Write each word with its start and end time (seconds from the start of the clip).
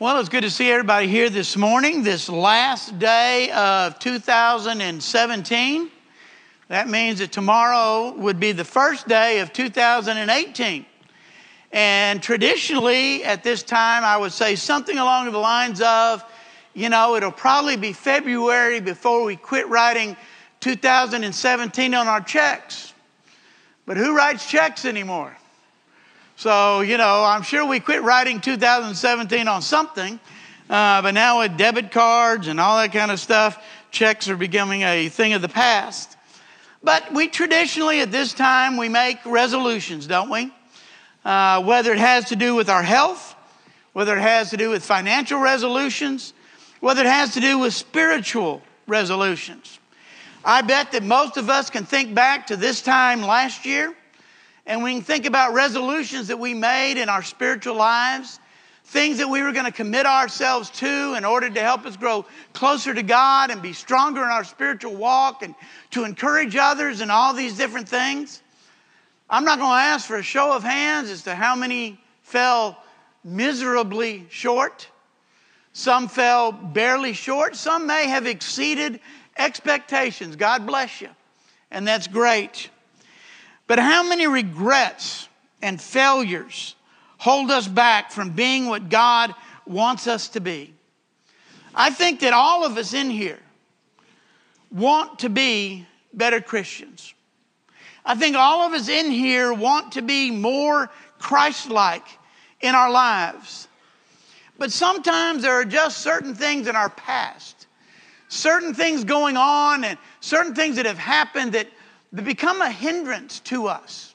Well, 0.00 0.20
it's 0.20 0.28
good 0.28 0.44
to 0.44 0.50
see 0.50 0.70
everybody 0.70 1.08
here 1.08 1.28
this 1.28 1.56
morning, 1.56 2.04
this 2.04 2.28
last 2.28 3.00
day 3.00 3.50
of 3.50 3.98
2017. 3.98 5.90
That 6.68 6.88
means 6.88 7.18
that 7.18 7.32
tomorrow 7.32 8.12
would 8.12 8.38
be 8.38 8.52
the 8.52 8.64
first 8.64 9.08
day 9.08 9.40
of 9.40 9.52
2018. 9.52 10.86
And 11.72 12.22
traditionally, 12.22 13.24
at 13.24 13.42
this 13.42 13.64
time, 13.64 14.04
I 14.04 14.16
would 14.16 14.30
say 14.30 14.54
something 14.54 14.96
along 14.96 15.32
the 15.32 15.38
lines 15.38 15.80
of, 15.80 16.24
you 16.74 16.90
know, 16.90 17.16
it'll 17.16 17.32
probably 17.32 17.76
be 17.76 17.92
February 17.92 18.78
before 18.78 19.24
we 19.24 19.34
quit 19.34 19.66
writing 19.66 20.16
2017 20.60 21.94
on 21.94 22.06
our 22.06 22.20
checks. 22.20 22.94
But 23.84 23.96
who 23.96 24.16
writes 24.16 24.48
checks 24.48 24.84
anymore? 24.84 25.36
So, 26.38 26.82
you 26.82 26.98
know, 26.98 27.24
I'm 27.24 27.42
sure 27.42 27.66
we 27.66 27.80
quit 27.80 28.00
writing 28.02 28.40
2017 28.40 29.48
on 29.48 29.60
something, 29.60 30.20
uh, 30.70 31.02
but 31.02 31.10
now 31.10 31.40
with 31.40 31.56
debit 31.56 31.90
cards 31.90 32.46
and 32.46 32.60
all 32.60 32.78
that 32.78 32.92
kind 32.92 33.10
of 33.10 33.18
stuff, 33.18 33.60
checks 33.90 34.28
are 34.28 34.36
becoming 34.36 34.82
a 34.82 35.08
thing 35.08 35.32
of 35.32 35.42
the 35.42 35.48
past. 35.48 36.16
But 36.80 37.12
we 37.12 37.26
traditionally, 37.26 37.98
at 38.02 38.12
this 38.12 38.32
time, 38.34 38.76
we 38.76 38.88
make 38.88 39.18
resolutions, 39.26 40.06
don't 40.06 40.30
we? 40.30 40.52
Uh, 41.24 41.60
whether 41.64 41.90
it 41.90 41.98
has 41.98 42.26
to 42.26 42.36
do 42.36 42.54
with 42.54 42.68
our 42.68 42.84
health, 42.84 43.34
whether 43.92 44.16
it 44.16 44.22
has 44.22 44.50
to 44.50 44.56
do 44.56 44.70
with 44.70 44.84
financial 44.84 45.40
resolutions, 45.40 46.34
whether 46.78 47.00
it 47.00 47.08
has 47.08 47.34
to 47.34 47.40
do 47.40 47.58
with 47.58 47.74
spiritual 47.74 48.62
resolutions. 48.86 49.80
I 50.44 50.62
bet 50.62 50.92
that 50.92 51.02
most 51.02 51.36
of 51.36 51.50
us 51.50 51.68
can 51.68 51.84
think 51.84 52.14
back 52.14 52.46
to 52.46 52.56
this 52.56 52.80
time 52.80 53.22
last 53.22 53.66
year 53.66 53.92
and 54.68 54.82
we 54.82 54.92
can 54.92 55.02
think 55.02 55.24
about 55.24 55.54
resolutions 55.54 56.28
that 56.28 56.38
we 56.38 56.52
made 56.52 57.00
in 57.00 57.08
our 57.08 57.22
spiritual 57.22 57.74
lives, 57.74 58.38
things 58.84 59.16
that 59.16 59.28
we 59.28 59.42
were 59.42 59.52
going 59.52 59.64
to 59.64 59.72
commit 59.72 60.04
ourselves 60.04 60.68
to 60.70 61.14
in 61.14 61.24
order 61.24 61.48
to 61.48 61.60
help 61.60 61.86
us 61.86 61.96
grow 61.96 62.26
closer 62.52 62.92
to 62.92 63.02
God 63.02 63.50
and 63.50 63.62
be 63.62 63.72
stronger 63.72 64.22
in 64.22 64.28
our 64.28 64.44
spiritual 64.44 64.94
walk 64.94 65.42
and 65.42 65.54
to 65.92 66.04
encourage 66.04 66.54
others 66.54 67.00
and 67.00 67.10
all 67.10 67.32
these 67.32 67.56
different 67.56 67.88
things. 67.88 68.42
I'm 69.30 69.44
not 69.44 69.58
going 69.58 69.70
to 69.70 69.82
ask 69.82 70.06
for 70.06 70.16
a 70.16 70.22
show 70.22 70.52
of 70.52 70.62
hands 70.62 71.08
as 71.08 71.22
to 71.22 71.34
how 71.34 71.56
many 71.56 71.98
fell 72.22 72.76
miserably 73.24 74.26
short. 74.28 74.86
Some 75.72 76.08
fell 76.08 76.52
barely 76.52 77.14
short. 77.14 77.56
Some 77.56 77.86
may 77.86 78.06
have 78.06 78.26
exceeded 78.26 79.00
expectations. 79.38 80.36
God 80.36 80.66
bless 80.66 81.00
you. 81.00 81.08
And 81.70 81.88
that's 81.88 82.06
great. 82.06 82.68
But 83.68 83.78
how 83.78 84.02
many 84.02 84.26
regrets 84.26 85.28
and 85.62 85.80
failures 85.80 86.74
hold 87.18 87.50
us 87.50 87.68
back 87.68 88.10
from 88.10 88.30
being 88.30 88.66
what 88.66 88.88
God 88.88 89.32
wants 89.66 90.08
us 90.08 90.28
to 90.30 90.40
be? 90.40 90.74
I 91.74 91.90
think 91.90 92.20
that 92.20 92.32
all 92.32 92.64
of 92.64 92.76
us 92.76 92.94
in 92.94 93.10
here 93.10 93.38
want 94.72 95.20
to 95.20 95.28
be 95.28 95.86
better 96.12 96.40
Christians. 96.40 97.14
I 98.04 98.14
think 98.14 98.36
all 98.36 98.62
of 98.62 98.72
us 98.72 98.88
in 98.88 99.10
here 99.10 99.52
want 99.52 99.92
to 99.92 100.02
be 100.02 100.30
more 100.30 100.90
Christ 101.18 101.68
like 101.68 102.06
in 102.62 102.74
our 102.74 102.90
lives. 102.90 103.68
But 104.56 104.72
sometimes 104.72 105.42
there 105.42 105.52
are 105.52 105.64
just 105.64 105.98
certain 105.98 106.34
things 106.34 106.68
in 106.68 106.74
our 106.74 106.88
past, 106.88 107.66
certain 108.28 108.72
things 108.72 109.04
going 109.04 109.36
on, 109.36 109.84
and 109.84 109.98
certain 110.20 110.54
things 110.54 110.76
that 110.76 110.86
have 110.86 110.98
happened 110.98 111.52
that 111.52 111.68
that 112.12 112.24
become 112.24 112.60
a 112.62 112.70
hindrance 112.70 113.40
to 113.40 113.68
us. 113.68 114.14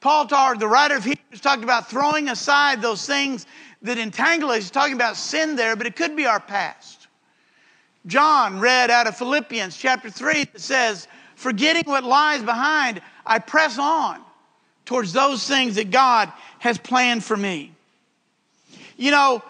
Paul, 0.00 0.26
talked, 0.26 0.60
the 0.60 0.68
writer 0.68 0.96
of 0.96 1.04
Hebrews, 1.04 1.40
talked 1.40 1.64
about 1.64 1.90
throwing 1.90 2.28
aside 2.28 2.82
those 2.82 3.06
things 3.06 3.46
that 3.82 3.98
entangle 3.98 4.50
us. 4.50 4.58
He's 4.58 4.70
talking 4.70 4.94
about 4.94 5.16
sin 5.16 5.56
there, 5.56 5.76
but 5.76 5.86
it 5.86 5.96
could 5.96 6.16
be 6.16 6.26
our 6.26 6.40
past. 6.40 7.06
John 8.06 8.60
read 8.60 8.90
out 8.90 9.06
of 9.06 9.16
Philippians 9.16 9.76
chapter 9.76 10.10
3 10.10 10.44
that 10.44 10.60
says, 10.60 11.08
Forgetting 11.34 11.84
what 11.86 12.04
lies 12.04 12.42
behind, 12.42 13.02
I 13.26 13.38
press 13.40 13.78
on 13.78 14.20
towards 14.84 15.12
those 15.12 15.46
things 15.46 15.74
that 15.74 15.90
God 15.90 16.32
has 16.60 16.78
planned 16.78 17.24
for 17.24 17.36
me. 17.36 17.72
You 18.96 19.10
know, 19.10 19.42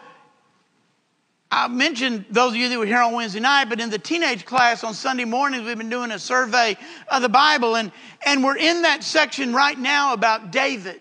I 1.50 1.68
mentioned 1.68 2.24
those 2.28 2.52
of 2.52 2.56
you 2.56 2.68
that 2.68 2.78
were 2.78 2.86
here 2.86 3.00
on 3.00 3.12
Wednesday 3.12 3.40
night, 3.40 3.68
but 3.68 3.80
in 3.80 3.88
the 3.88 3.98
teenage 3.98 4.44
class 4.44 4.82
on 4.82 4.94
Sunday 4.94 5.24
mornings, 5.24 5.64
we've 5.64 5.78
been 5.78 5.88
doing 5.88 6.10
a 6.10 6.18
survey 6.18 6.76
of 7.08 7.22
the 7.22 7.28
Bible, 7.28 7.76
and, 7.76 7.92
and 8.24 8.42
we're 8.42 8.56
in 8.56 8.82
that 8.82 9.04
section 9.04 9.54
right 9.54 9.78
now 9.78 10.12
about 10.12 10.50
David 10.50 11.00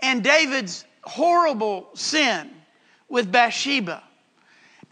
and 0.00 0.24
David's 0.24 0.84
horrible 1.02 1.88
sin 1.94 2.50
with 3.08 3.30
Bathsheba, 3.30 4.02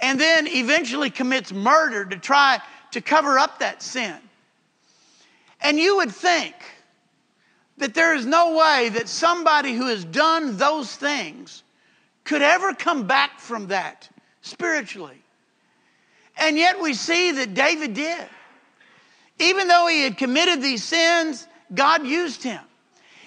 and 0.01 0.21
then 0.21 0.47
eventually 0.49 1.11
commits 1.11 1.53
murder 1.53 2.05
to 2.05 2.17
try 2.17 2.61
to 2.93 3.01
cover 3.01 3.39
up 3.39 3.61
that 3.61 3.83
sin. 3.83 4.17
And 5.63 5.79
you 5.79 5.97
would 5.97 6.13
think 6.13 6.55
that 7.79 7.95
there 7.95 8.15
is 8.15 8.27
no 8.27 8.57
way 8.57 8.91
that 8.91 9.09
somebody 9.09 9.73
who 9.75 9.87
has 9.87 10.05
done 10.05 10.57
those 10.59 10.95
things 10.95 11.63
could 12.25 12.43
ever 12.43 12.75
come 12.75 13.07
back 13.07 13.41
from 13.41 13.69
that 13.69 14.09
spiritually. 14.47 15.21
And 16.37 16.57
yet 16.57 16.81
we 16.81 16.95
see 16.95 17.33
that 17.33 17.55
David 17.55 17.95
did. 17.95 18.27
Even 19.39 19.69
though 19.69 19.87
he 19.87 20.03
had 20.03 20.17
committed 20.17 20.63
these 20.63 20.85
sins, 20.85 21.47
God 21.75 22.07
used 22.07 22.43
him. 22.43 22.61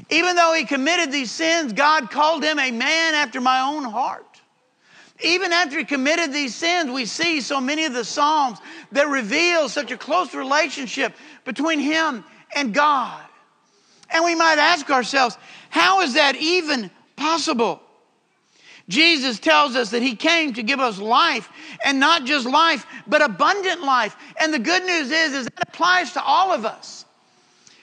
Even 0.10 0.36
though 0.36 0.54
he 0.54 0.66
committed 0.66 1.12
these 1.12 1.32
sins, 1.32 1.74
God 1.74 2.10
called 2.10 2.44
him 2.44 2.58
a 2.58 2.72
man 2.72 3.14
after 3.14 3.42
my 3.42 3.62
own 3.62 3.84
heart. 3.84 4.26
Even 5.22 5.52
after 5.52 5.78
he 5.78 5.84
committed 5.84 6.32
these 6.32 6.56
sins, 6.56 6.90
we 6.90 7.06
see 7.06 7.42
so 7.42 7.60
many 7.60 7.84
of 7.84 7.94
the 7.94 8.06
Psalms 8.06 8.60
that 8.94 9.08
reveal 9.08 9.68
such 9.68 9.92
a 9.92 9.98
close 9.98 10.34
relationship 10.34 11.14
between 11.44 11.80
him 11.80 12.24
and 12.56 12.74
God. 12.74 13.22
And 14.10 14.24
we 14.24 14.36
might 14.36 14.58
ask 14.58 14.90
ourselves, 14.90 15.38
how 15.70 16.02
is 16.02 16.14
that 16.14 16.38
even 16.38 16.90
possible? 17.18 17.82
Jesus 18.90 19.40
tells 19.40 19.76
us 19.76 19.92
that 19.92 20.02
He 20.02 20.16
came 20.16 20.54
to 20.54 20.64
give 20.64 20.80
us 20.80 20.98
life, 20.98 21.48
and 21.86 22.00
not 22.00 22.26
just 22.26 22.46
life, 22.46 22.86
but 23.08 23.22
abundant 23.22 23.84
life. 23.84 24.18
And 24.42 24.54
the 24.54 24.60
good 24.60 24.84
news 24.84 25.12
is, 25.12 25.34
is 25.34 25.46
that 25.46 25.70
applies 25.70 26.12
to 26.14 26.24
all 26.24 26.52
of 26.52 26.66
us. 26.66 27.06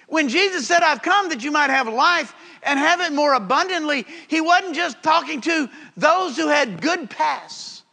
When 0.09 0.29
Jesus 0.29 0.67
said, 0.67 0.83
I've 0.83 1.03
come 1.03 1.29
that 1.31 1.43
you 1.43 1.51
might 1.51 1.71
have 1.71 1.89
life 1.89 2.35
and 2.63 2.79
have 2.79 3.01
it 3.01 3.13
more 3.13 3.35
abundantly, 3.35 4.05
He 4.27 4.41
wasn't 4.41 4.75
just 4.75 5.03
talking 5.03 5.41
to 5.43 5.71
those 5.97 6.37
who 6.37 6.49
had 6.49 6.83
good 6.83 7.09
pasts. 7.09 7.85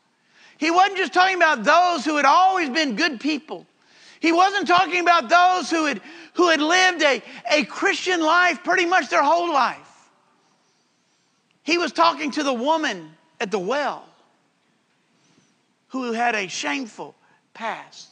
He 0.57 0.71
wasn't 0.71 0.97
just 0.97 1.13
talking 1.13 1.35
about 1.35 1.63
those 1.63 2.03
who 2.05 2.15
had 2.15 2.25
always 2.25 2.69
been 2.69 2.95
good 2.95 3.19
people. 3.19 3.67
He 4.21 4.31
wasn't 4.31 4.67
talking 4.67 5.01
about 5.01 5.29
those 5.29 5.69
who 5.69 5.85
had, 5.85 6.01
who 6.33 6.49
had 6.49 6.61
lived 6.61 7.03
a, 7.03 7.21
a 7.51 7.65
Christian 7.65 8.21
life 8.21 8.63
pretty 8.63 8.85
much 8.85 9.09
their 9.09 9.21
whole 9.21 9.51
life. 9.51 9.82
He 11.63 11.77
was 11.77 11.91
talking 11.91 12.31
to 12.31 12.43
the 12.43 12.53
woman 12.53 13.11
at 13.39 13.51
the 13.51 13.59
well 13.59 14.05
who 15.87 16.11
had 16.11 16.35
a 16.35 16.47
shameful 16.47 17.15
past. 17.53 18.09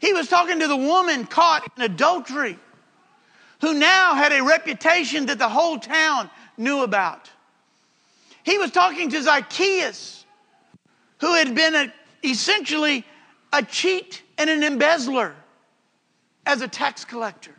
He 0.00 0.12
was 0.12 0.28
talking 0.28 0.60
to 0.60 0.66
the 0.66 0.76
woman 0.76 1.26
caught 1.26 1.70
in 1.76 1.82
adultery 1.82 2.58
who 3.60 3.74
now 3.74 4.14
had 4.14 4.32
a 4.32 4.42
reputation 4.42 5.26
that 5.26 5.38
the 5.38 5.48
whole 5.48 5.78
town 5.78 6.30
knew 6.56 6.82
about. 6.82 7.30
He 8.42 8.56
was 8.56 8.70
talking 8.70 9.10
to 9.10 9.22
Zacchaeus 9.22 10.24
who 11.18 11.34
had 11.34 11.54
been 11.54 11.74
a, 11.74 11.92
essentially 12.24 13.04
a 13.52 13.62
cheat 13.62 14.22
and 14.38 14.48
an 14.48 14.62
embezzler 14.62 15.34
as 16.46 16.62
a 16.62 16.68
tax 16.68 17.04
collector. 17.04 17.54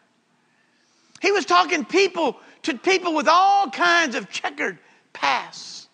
He 1.21 1.31
was 1.31 1.45
talking 1.45 1.85
people 1.85 2.37
to 2.63 2.75
people 2.75 3.13
with 3.13 3.27
all 3.27 3.69
kinds 3.69 4.15
of 4.15 4.31
checkered 4.31 4.79
pass. 5.13 5.87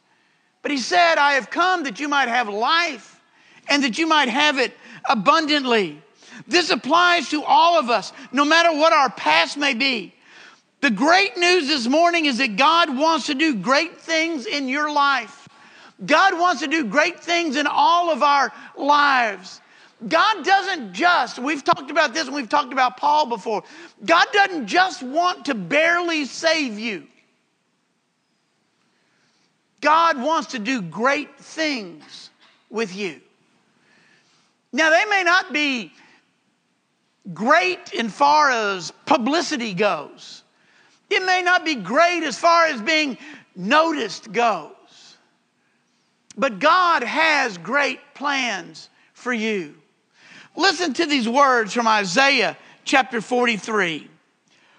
But 0.61 0.71
he 0.71 0.77
said, 0.77 1.17
I 1.17 1.33
have 1.33 1.49
come 1.49 1.83
that 1.83 1.99
you 1.99 2.09
might 2.09 2.27
have 2.27 2.49
life 2.49 3.21
and 3.69 3.83
that 3.83 3.97
you 3.97 4.07
might 4.07 4.29
have 4.29 4.57
it 4.57 4.73
abundantly. 5.09 6.01
This 6.47 6.69
applies 6.69 7.29
to 7.29 7.43
all 7.43 7.79
of 7.79 7.89
us, 7.89 8.13
no 8.31 8.45
matter 8.45 8.77
what 8.77 8.93
our 8.93 9.09
past 9.09 9.57
may 9.57 9.73
be. 9.73 10.13
The 10.81 10.91
great 10.91 11.37
news 11.37 11.67
this 11.67 11.87
morning 11.87 12.25
is 12.25 12.37
that 12.37 12.55
God 12.55 12.95
wants 12.95 13.27
to 13.27 13.33
do 13.33 13.55
great 13.55 13.99
things 13.99 14.45
in 14.45 14.67
your 14.67 14.91
life. 14.91 15.47
God 16.05 16.39
wants 16.39 16.61
to 16.61 16.67
do 16.67 16.85
great 16.85 17.19
things 17.19 17.55
in 17.55 17.65
all 17.65 18.11
of 18.11 18.21
our 18.21 18.53
lives. 18.75 19.61
God 20.07 20.45
doesn't 20.45 20.93
just, 20.93 21.39
we've 21.39 21.63
talked 21.63 21.89
about 21.89 22.13
this 22.13 22.27
and 22.27 22.35
we've 22.35 22.49
talked 22.49 22.71
about 22.71 22.97
Paul 22.97 23.25
before. 23.25 23.63
God 24.05 24.27
doesn't 24.31 24.67
just 24.67 25.01
want 25.01 25.45
to 25.45 25.55
barely 25.55 26.25
save 26.25 26.77
you. 26.77 27.07
God 29.87 30.21
wants 30.21 30.49
to 30.49 30.59
do 30.59 30.81
great 30.81 31.39
things 31.39 32.29
with 32.69 32.93
you. 32.93 33.21
Now, 34.73 34.89
they 34.89 35.05
may 35.05 35.23
not 35.23 35.53
be 35.53 35.93
great 37.33 37.93
in 37.93 38.09
far 38.09 38.51
as 38.51 38.91
publicity 39.05 39.73
goes. 39.73 40.43
It 41.09 41.25
may 41.25 41.41
not 41.41 41.63
be 41.63 41.75
great 41.75 42.23
as 42.23 42.37
far 42.37 42.65
as 42.65 42.81
being 42.81 43.17
noticed 43.55 44.29
goes. 44.33 44.71
But 46.35 46.59
God 46.59 47.01
has 47.01 47.57
great 47.57 48.01
plans 48.13 48.89
for 49.13 49.31
you. 49.31 49.73
Listen 50.57 50.93
to 50.95 51.05
these 51.05 51.29
words 51.29 51.73
from 51.73 51.87
Isaiah 51.87 52.57
chapter 52.83 53.21
43. 53.21 54.09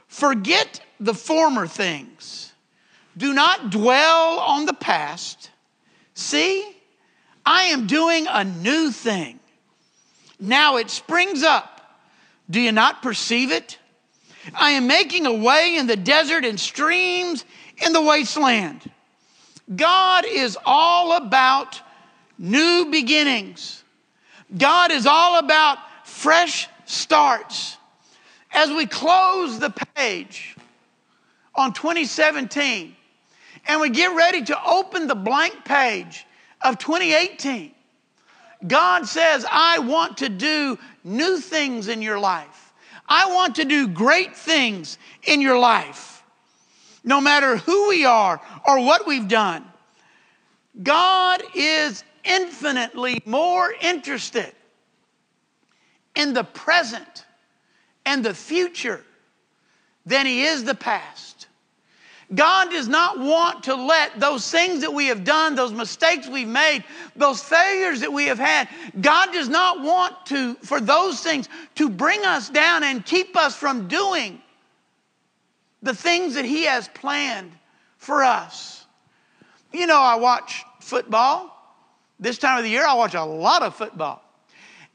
Forget 0.06 0.82
the 1.00 1.14
former 1.14 1.66
things. 1.66 2.47
Do 3.18 3.34
not 3.34 3.70
dwell 3.70 4.38
on 4.38 4.64
the 4.64 4.72
past. 4.72 5.50
See, 6.14 6.64
I 7.44 7.64
am 7.64 7.86
doing 7.88 8.26
a 8.28 8.44
new 8.44 8.92
thing. 8.92 9.40
Now 10.38 10.76
it 10.76 10.88
springs 10.88 11.42
up. 11.42 11.98
Do 12.48 12.60
you 12.60 12.70
not 12.70 13.02
perceive 13.02 13.50
it? 13.50 13.76
I 14.54 14.70
am 14.70 14.86
making 14.86 15.26
a 15.26 15.32
way 15.32 15.76
in 15.76 15.88
the 15.88 15.96
desert 15.96 16.44
and 16.44 16.58
streams 16.58 17.44
in 17.84 17.92
the 17.92 18.00
wasteland. 18.00 18.88
God 19.74 20.24
is 20.24 20.56
all 20.64 21.16
about 21.16 21.82
new 22.38 22.86
beginnings. 22.90 23.82
God 24.56 24.92
is 24.92 25.06
all 25.06 25.40
about 25.40 25.78
fresh 26.04 26.68
starts. 26.86 27.76
As 28.52 28.70
we 28.70 28.86
close 28.86 29.58
the 29.58 29.70
page 29.70 30.56
on 31.54 31.72
2017 31.72 32.94
and 33.68 33.80
we 33.80 33.90
get 33.90 34.16
ready 34.16 34.42
to 34.42 34.64
open 34.64 35.06
the 35.06 35.14
blank 35.14 35.64
page 35.64 36.26
of 36.62 36.78
2018, 36.78 37.72
God 38.66 39.06
says, 39.06 39.46
I 39.48 39.78
want 39.78 40.18
to 40.18 40.28
do 40.28 40.78
new 41.04 41.38
things 41.38 41.86
in 41.86 42.02
your 42.02 42.18
life. 42.18 42.72
I 43.08 43.32
want 43.32 43.56
to 43.56 43.64
do 43.64 43.86
great 43.86 44.34
things 44.34 44.98
in 45.24 45.40
your 45.40 45.58
life. 45.58 46.24
No 47.04 47.20
matter 47.20 47.56
who 47.56 47.88
we 47.88 48.04
are 48.04 48.40
or 48.66 48.84
what 48.84 49.06
we've 49.06 49.28
done, 49.28 49.64
God 50.82 51.42
is 51.54 52.02
infinitely 52.24 53.22
more 53.24 53.72
interested 53.80 54.52
in 56.16 56.34
the 56.34 56.44
present 56.44 57.24
and 58.04 58.24
the 58.24 58.34
future 58.34 59.04
than 60.04 60.26
he 60.26 60.42
is 60.42 60.64
the 60.64 60.74
past. 60.74 61.37
God 62.34 62.70
does 62.70 62.88
not 62.88 63.18
want 63.18 63.64
to 63.64 63.74
let 63.74 64.20
those 64.20 64.50
things 64.50 64.82
that 64.82 64.92
we 64.92 65.06
have 65.06 65.24
done, 65.24 65.54
those 65.54 65.72
mistakes 65.72 66.28
we've 66.28 66.46
made, 66.46 66.84
those 67.16 67.42
failures 67.42 68.00
that 68.00 68.12
we 68.12 68.26
have 68.26 68.38
had, 68.38 68.68
God 69.00 69.32
does 69.32 69.48
not 69.48 69.82
want 69.82 70.26
to, 70.26 70.54
for 70.56 70.78
those 70.78 71.20
things 71.20 71.48
to 71.76 71.88
bring 71.88 72.24
us 72.26 72.50
down 72.50 72.84
and 72.84 73.04
keep 73.04 73.34
us 73.36 73.54
from 73.54 73.88
doing 73.88 74.42
the 75.82 75.94
things 75.94 76.34
that 76.34 76.44
He 76.44 76.64
has 76.64 76.88
planned 76.88 77.52
for 77.96 78.22
us. 78.22 78.84
You 79.72 79.86
know, 79.86 80.00
I 80.00 80.16
watch 80.16 80.64
football. 80.80 81.54
This 82.20 82.36
time 82.36 82.58
of 82.58 82.64
the 82.64 82.70
year, 82.70 82.84
I 82.86 82.94
watch 82.94 83.14
a 83.14 83.24
lot 83.24 83.62
of 83.62 83.74
football. 83.74 84.22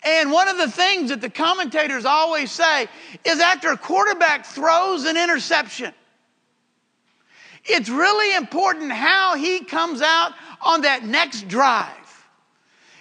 And 0.04 0.32
one 0.32 0.50
of 0.50 0.58
the 0.58 0.70
things 0.70 1.10
that 1.10 1.22
the 1.22 1.30
commentators 1.30 2.06
always 2.06 2.52
say 2.52 2.88
is 3.24 3.40
after 3.40 3.70
a 3.70 3.78
quarterback 3.78 4.46
throws 4.46 5.06
an 5.06 5.16
interception, 5.16 5.94
it's 7.66 7.90
really 7.90 8.36
important 8.36 8.92
how 8.92 9.36
he 9.36 9.64
comes 9.64 10.02
out 10.02 10.34
on 10.62 10.82
that 10.82 11.06
next 11.06 11.48
drive. 11.48 11.90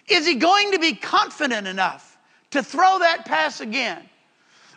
Is 0.08 0.26
he 0.26 0.34
going 0.34 0.72
to 0.72 0.78
be 0.78 0.94
confident 0.94 1.66
enough 1.66 2.18
to 2.50 2.62
throw 2.62 2.98
that 3.00 3.24
pass 3.24 3.60
again? 3.60 4.02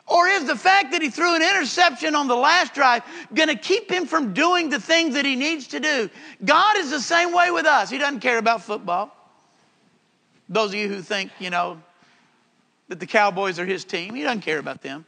Or 0.07 0.27
is 0.27 0.45
the 0.45 0.55
fact 0.55 0.91
that 0.91 1.01
he 1.01 1.09
threw 1.09 1.35
an 1.35 1.41
interception 1.41 2.13
on 2.13 2.27
the 2.27 2.35
last 2.35 2.75
drive 2.75 3.03
going 3.33 3.49
to 3.49 3.55
keep 3.55 3.89
him 3.89 4.05
from 4.05 4.33
doing 4.33 4.69
the 4.69 4.79
things 4.79 5.15
that 5.15 5.25
he 5.25 5.35
needs 5.35 5.67
to 5.69 5.79
do? 5.79 6.09
God 6.43 6.77
is 6.77 6.91
the 6.91 6.99
same 6.99 7.33
way 7.33 7.49
with 7.49 7.65
us. 7.65 7.89
He 7.89 7.97
doesn't 7.97 8.19
care 8.19 8.37
about 8.37 8.61
football. 8.61 9.11
Those 10.47 10.69
of 10.69 10.75
you 10.75 10.87
who 10.87 11.01
think, 11.01 11.31
you 11.39 11.49
know, 11.49 11.81
that 12.87 12.99
the 12.99 13.07
Cowboys 13.07 13.59
are 13.59 13.65
his 13.65 13.83
team, 13.83 14.13
he 14.13 14.21
doesn't 14.21 14.41
care 14.41 14.59
about 14.59 14.83
them. 14.83 15.05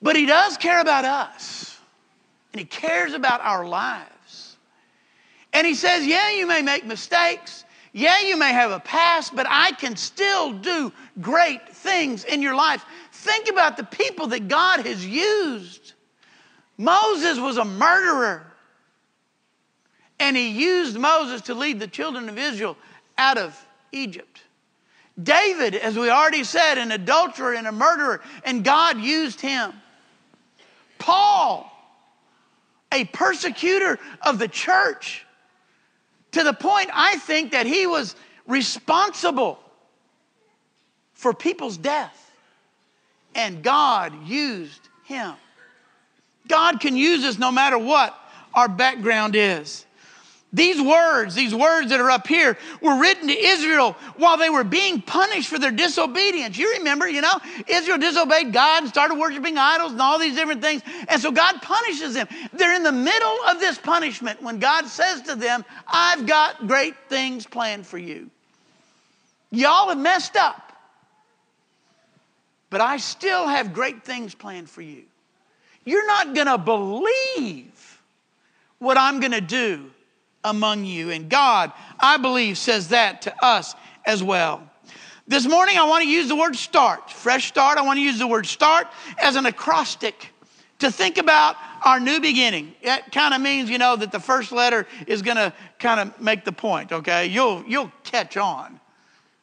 But 0.00 0.16
he 0.16 0.24
does 0.24 0.56
care 0.56 0.80
about 0.80 1.04
us 1.04 1.71
and 2.52 2.60
He 2.60 2.66
cares 2.66 3.14
about 3.14 3.40
our 3.40 3.66
lives. 3.66 4.56
And 5.52 5.66
He 5.66 5.74
says, 5.74 6.06
Yeah, 6.06 6.30
you 6.30 6.46
may 6.46 6.62
make 6.62 6.84
mistakes. 6.84 7.64
Yeah, 7.92 8.20
you 8.20 8.38
may 8.38 8.52
have 8.52 8.70
a 8.70 8.80
past, 8.80 9.36
but 9.36 9.46
I 9.48 9.72
can 9.72 9.96
still 9.96 10.52
do 10.52 10.92
great 11.20 11.68
things 11.68 12.24
in 12.24 12.40
your 12.40 12.54
life. 12.54 12.84
Think 13.12 13.48
about 13.50 13.76
the 13.76 13.84
people 13.84 14.28
that 14.28 14.48
God 14.48 14.86
has 14.86 15.06
used. 15.06 15.92
Moses 16.78 17.38
was 17.38 17.58
a 17.58 17.64
murderer, 17.64 18.46
and 20.18 20.36
he 20.36 20.48
used 20.48 20.98
Moses 20.98 21.42
to 21.42 21.54
lead 21.54 21.80
the 21.80 21.86
children 21.86 22.30
of 22.30 22.38
Israel 22.38 22.78
out 23.18 23.36
of 23.36 23.58
Egypt. 23.92 24.42
David, 25.22 25.74
as 25.74 25.98
we 25.98 26.08
already 26.08 26.44
said, 26.44 26.78
an 26.78 26.92
adulterer 26.92 27.52
and 27.54 27.66
a 27.66 27.72
murderer, 27.72 28.22
and 28.44 28.64
God 28.64 28.98
used 28.98 29.40
him. 29.40 29.72
Paul, 30.98 31.71
a 32.92 33.04
persecutor 33.06 33.98
of 34.20 34.38
the 34.38 34.48
church 34.48 35.24
to 36.32 36.42
the 36.44 36.52
point 36.52 36.90
I 36.92 37.16
think 37.16 37.52
that 37.52 37.66
he 37.66 37.86
was 37.86 38.14
responsible 38.46 39.58
for 41.14 41.32
people's 41.32 41.76
death. 41.76 42.18
And 43.34 43.62
God 43.62 44.26
used 44.26 44.88
him. 45.04 45.34
God 46.48 46.80
can 46.80 46.96
use 46.96 47.24
us 47.24 47.38
no 47.38 47.50
matter 47.50 47.78
what 47.78 48.18
our 48.54 48.68
background 48.68 49.36
is. 49.36 49.86
These 50.54 50.82
words, 50.82 51.34
these 51.34 51.54
words 51.54 51.88
that 51.90 52.00
are 52.00 52.10
up 52.10 52.26
here, 52.26 52.58
were 52.82 53.00
written 53.00 53.28
to 53.28 53.34
Israel 53.34 53.92
while 54.16 54.36
they 54.36 54.50
were 54.50 54.64
being 54.64 55.00
punished 55.00 55.48
for 55.48 55.58
their 55.58 55.70
disobedience. 55.70 56.58
You 56.58 56.74
remember, 56.74 57.08
you 57.08 57.22
know, 57.22 57.38
Israel 57.66 57.96
disobeyed 57.96 58.52
God 58.52 58.82
and 58.82 58.88
started 58.90 59.14
worshiping 59.14 59.56
idols 59.56 59.92
and 59.92 60.00
all 60.00 60.18
these 60.18 60.34
different 60.34 60.60
things. 60.60 60.82
And 61.08 61.22
so 61.22 61.32
God 61.32 61.62
punishes 61.62 62.12
them. 62.12 62.28
They're 62.52 62.74
in 62.74 62.82
the 62.82 62.92
middle 62.92 63.36
of 63.48 63.60
this 63.60 63.78
punishment 63.78 64.42
when 64.42 64.58
God 64.58 64.86
says 64.86 65.22
to 65.22 65.36
them, 65.36 65.64
I've 65.86 66.26
got 66.26 66.66
great 66.66 66.96
things 67.08 67.46
planned 67.46 67.86
for 67.86 67.96
you. 67.96 68.28
Y'all 69.50 69.88
have 69.88 69.98
messed 69.98 70.36
up, 70.36 70.72
but 72.68 72.82
I 72.82 72.98
still 72.98 73.46
have 73.46 73.72
great 73.72 74.04
things 74.04 74.34
planned 74.34 74.68
for 74.68 74.82
you. 74.82 75.04
You're 75.86 76.06
not 76.06 76.34
going 76.34 76.46
to 76.46 76.58
believe 76.58 78.00
what 78.78 78.98
I'm 78.98 79.18
going 79.20 79.32
to 79.32 79.40
do 79.40 79.90
among 80.44 80.84
you. 80.84 81.10
And 81.10 81.28
God, 81.28 81.72
I 82.00 82.16
believe, 82.16 82.58
says 82.58 82.88
that 82.88 83.22
to 83.22 83.44
us 83.44 83.74
as 84.04 84.22
well. 84.22 84.68
This 85.28 85.46
morning, 85.46 85.78
I 85.78 85.84
want 85.84 86.02
to 86.02 86.08
use 86.08 86.28
the 86.28 86.36
word 86.36 86.56
start, 86.56 87.10
fresh 87.10 87.46
start. 87.46 87.78
I 87.78 87.82
want 87.82 87.96
to 87.96 88.02
use 88.02 88.18
the 88.18 88.26
word 88.26 88.46
start 88.46 88.88
as 89.18 89.36
an 89.36 89.46
acrostic 89.46 90.28
to 90.80 90.90
think 90.90 91.16
about 91.16 91.56
our 91.84 92.00
new 92.00 92.20
beginning. 92.20 92.74
It 92.82 93.12
kind 93.12 93.32
of 93.32 93.40
means, 93.40 93.70
you 93.70 93.78
know, 93.78 93.94
that 93.96 94.10
the 94.10 94.18
first 94.18 94.50
letter 94.50 94.86
is 95.06 95.22
going 95.22 95.36
to 95.36 95.52
kind 95.78 96.00
of 96.00 96.20
make 96.20 96.44
the 96.44 96.52
point, 96.52 96.92
okay? 96.92 97.26
You'll, 97.26 97.64
you'll 97.66 97.92
catch 98.02 98.36
on. 98.36 98.80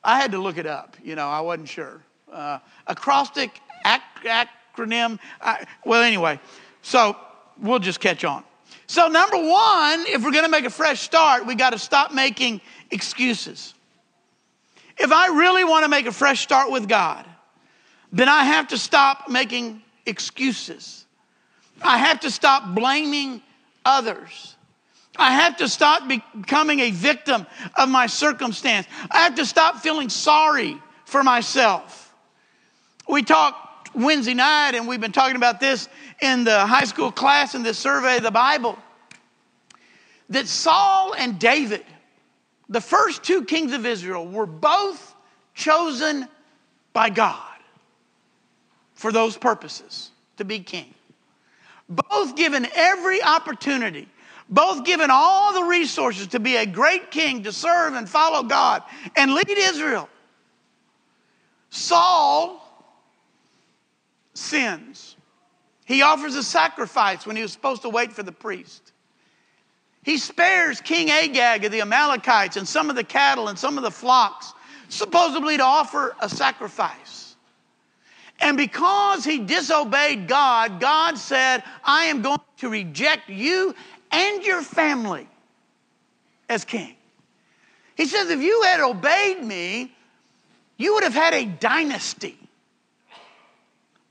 I 0.03 0.19
had 0.19 0.31
to 0.33 0.37
look 0.37 0.57
it 0.57 0.65
up, 0.65 0.97
you 1.03 1.15
know, 1.15 1.27
I 1.27 1.39
wasn't 1.41 1.69
sure. 1.69 2.03
Uh, 2.31 2.59
acrostic, 2.87 3.59
ac- 3.85 4.01
acronym, 4.75 5.17
I, 5.41 5.65
well, 5.85 6.03
anyway, 6.03 6.39
so 6.81 7.15
we'll 7.57 7.79
just 7.79 7.99
catch 7.99 8.23
on. 8.23 8.43
So, 8.89 9.07
number 9.07 9.37
one, 9.37 10.07
if 10.07 10.23
we're 10.23 10.31
to 10.31 10.49
make 10.49 10.65
a 10.65 10.69
fresh 10.71 11.01
start, 11.01 11.45
we 11.45 11.53
got 11.53 11.73
to 11.73 11.77
stop 11.77 12.11
making 12.11 12.59
excuses. 12.89 13.75
If 14.97 15.11
I 15.11 15.27
really 15.27 15.63
want 15.63 15.83
to 15.83 15.89
make 15.89 16.07
a 16.07 16.11
fresh 16.11 16.39
start 16.39 16.71
with 16.71 16.89
God, 16.89 17.23
then 18.11 18.27
I 18.27 18.45
have 18.45 18.69
to 18.69 18.79
stop 18.79 19.29
making 19.29 19.83
excuses. 20.07 21.05
I 21.83 21.99
have 21.99 22.21
to 22.21 22.31
stop 22.31 22.73
blaming 22.73 23.43
others. 23.85 24.55
I 25.15 25.33
have 25.33 25.57
to 25.57 25.69
stop 25.69 26.07
becoming 26.07 26.79
a 26.79 26.89
victim 26.89 27.45
of 27.77 27.89
my 27.89 28.07
circumstance. 28.07 28.87
I 29.11 29.19
have 29.19 29.35
to 29.35 29.45
stop 29.45 29.81
feeling 29.81 30.09
sorry 30.09 30.81
for 31.05 31.21
myself. 31.21 32.11
We 33.07 33.21
talked 33.21 33.93
Wednesday 33.93 34.33
night, 34.33 34.71
and 34.73 34.87
we've 34.87 35.01
been 35.01 35.11
talking 35.11 35.35
about 35.35 35.59
this 35.59 35.87
in 36.21 36.43
the 36.43 36.65
high 36.65 36.83
school 36.83 37.11
class 37.11 37.55
in 37.55 37.63
this 37.63 37.77
survey 37.77 38.17
of 38.17 38.23
the 38.23 38.31
Bible 38.31 38.77
that 40.29 40.47
Saul 40.47 41.13
and 41.13 41.39
David, 41.39 41.85
the 42.67 42.81
first 42.81 43.23
two 43.23 43.43
kings 43.43 43.73
of 43.73 43.85
Israel, 43.85 44.27
were 44.27 44.45
both 44.45 45.15
chosen 45.55 46.27
by 46.93 47.09
God 47.09 47.41
for 48.93 49.11
those 49.11 49.37
purposes 49.37 50.11
to 50.37 50.45
be 50.45 50.59
king. 50.59 50.93
Both 51.87 52.35
given 52.35 52.67
every 52.75 53.23
opportunity, 53.23 54.07
both 54.49 54.85
given 54.85 55.09
all 55.11 55.53
the 55.53 55.63
resources 55.63 56.27
to 56.27 56.39
be 56.39 56.57
a 56.57 56.65
great 56.65 57.09
king, 57.09 57.43
to 57.43 57.51
serve 57.51 57.95
and 57.95 58.07
follow 58.07 58.43
God 58.43 58.83
and 59.15 59.33
lead 59.33 59.49
Israel. 59.49 60.07
Saul 61.71 62.65
sins. 64.33 65.15
He 65.89 66.03
offers 66.03 66.35
a 66.35 66.43
sacrifice 66.43 67.25
when 67.25 67.35
he 67.35 67.41
was 67.41 67.51
supposed 67.51 67.81
to 67.81 67.89
wait 67.89 68.13
for 68.13 68.21
the 68.21 68.31
priest. 68.31 68.91
He 70.03 70.19
spares 70.19 70.79
King 70.81 71.09
Agag 71.09 71.65
of 71.65 71.71
the 71.71 71.81
Amalekites 71.81 72.57
and 72.57 72.67
some 72.67 72.91
of 72.91 72.95
the 72.95 73.03
cattle 73.03 73.47
and 73.47 73.57
some 73.57 73.75
of 73.75 73.83
the 73.83 73.89
flocks, 73.89 74.53
supposedly 74.89 75.57
to 75.57 75.63
offer 75.63 76.15
a 76.19 76.29
sacrifice. 76.29 77.35
And 78.39 78.55
because 78.55 79.25
he 79.25 79.39
disobeyed 79.39 80.27
God, 80.27 80.79
God 80.79 81.17
said, 81.17 81.63
I 81.83 82.05
am 82.05 82.21
going 82.21 82.39
to 82.57 82.69
reject 82.69 83.27
you 83.27 83.73
and 84.11 84.43
your 84.43 84.61
family 84.61 85.27
as 86.49 86.65
king. 86.65 86.95
He 87.97 88.05
says, 88.05 88.29
if 88.29 88.43
you 88.43 88.61
had 88.61 88.79
obeyed 88.79 89.43
me, 89.43 89.91
you 90.77 90.93
would 90.93 91.03
have 91.03 91.15
had 91.15 91.33
a 91.33 91.45
dynasty. 91.45 92.37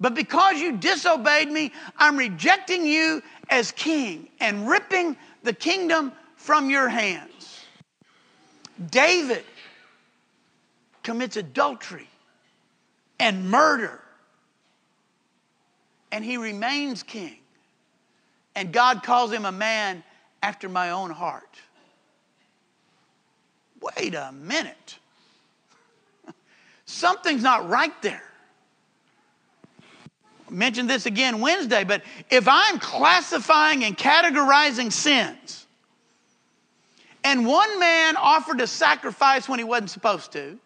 But 0.00 0.14
because 0.14 0.60
you 0.60 0.76
disobeyed 0.76 1.50
me, 1.50 1.72
I'm 1.96 2.16
rejecting 2.16 2.86
you 2.86 3.22
as 3.50 3.72
king 3.72 4.28
and 4.40 4.68
ripping 4.68 5.16
the 5.42 5.52
kingdom 5.52 6.12
from 6.36 6.70
your 6.70 6.88
hands. 6.88 7.64
David 8.90 9.44
commits 11.02 11.36
adultery 11.36 12.08
and 13.18 13.50
murder, 13.50 14.00
and 16.12 16.24
he 16.24 16.36
remains 16.36 17.02
king. 17.02 17.38
And 18.54 18.72
God 18.72 19.02
calls 19.02 19.32
him 19.32 19.44
a 19.44 19.52
man 19.52 20.04
after 20.42 20.68
my 20.68 20.90
own 20.90 21.10
heart. 21.10 21.56
Wait 23.80 24.14
a 24.14 24.32
minute. 24.32 24.98
Something's 26.84 27.42
not 27.42 27.68
right 27.68 28.00
there. 28.02 28.27
Mentioned 30.50 30.88
this 30.88 31.06
again 31.06 31.40
Wednesday, 31.40 31.84
but 31.84 32.02
if 32.30 32.48
I'm 32.48 32.78
classifying 32.78 33.84
and 33.84 33.96
categorizing 33.96 34.92
sins, 34.92 35.66
and 37.24 37.46
one 37.46 37.78
man 37.78 38.16
offered 38.16 38.60
a 38.60 38.66
sacrifice 38.66 39.48
when 39.48 39.58
he 39.58 39.64
wasn't 39.64 39.90
supposed 39.90 40.32
to, 40.32 40.58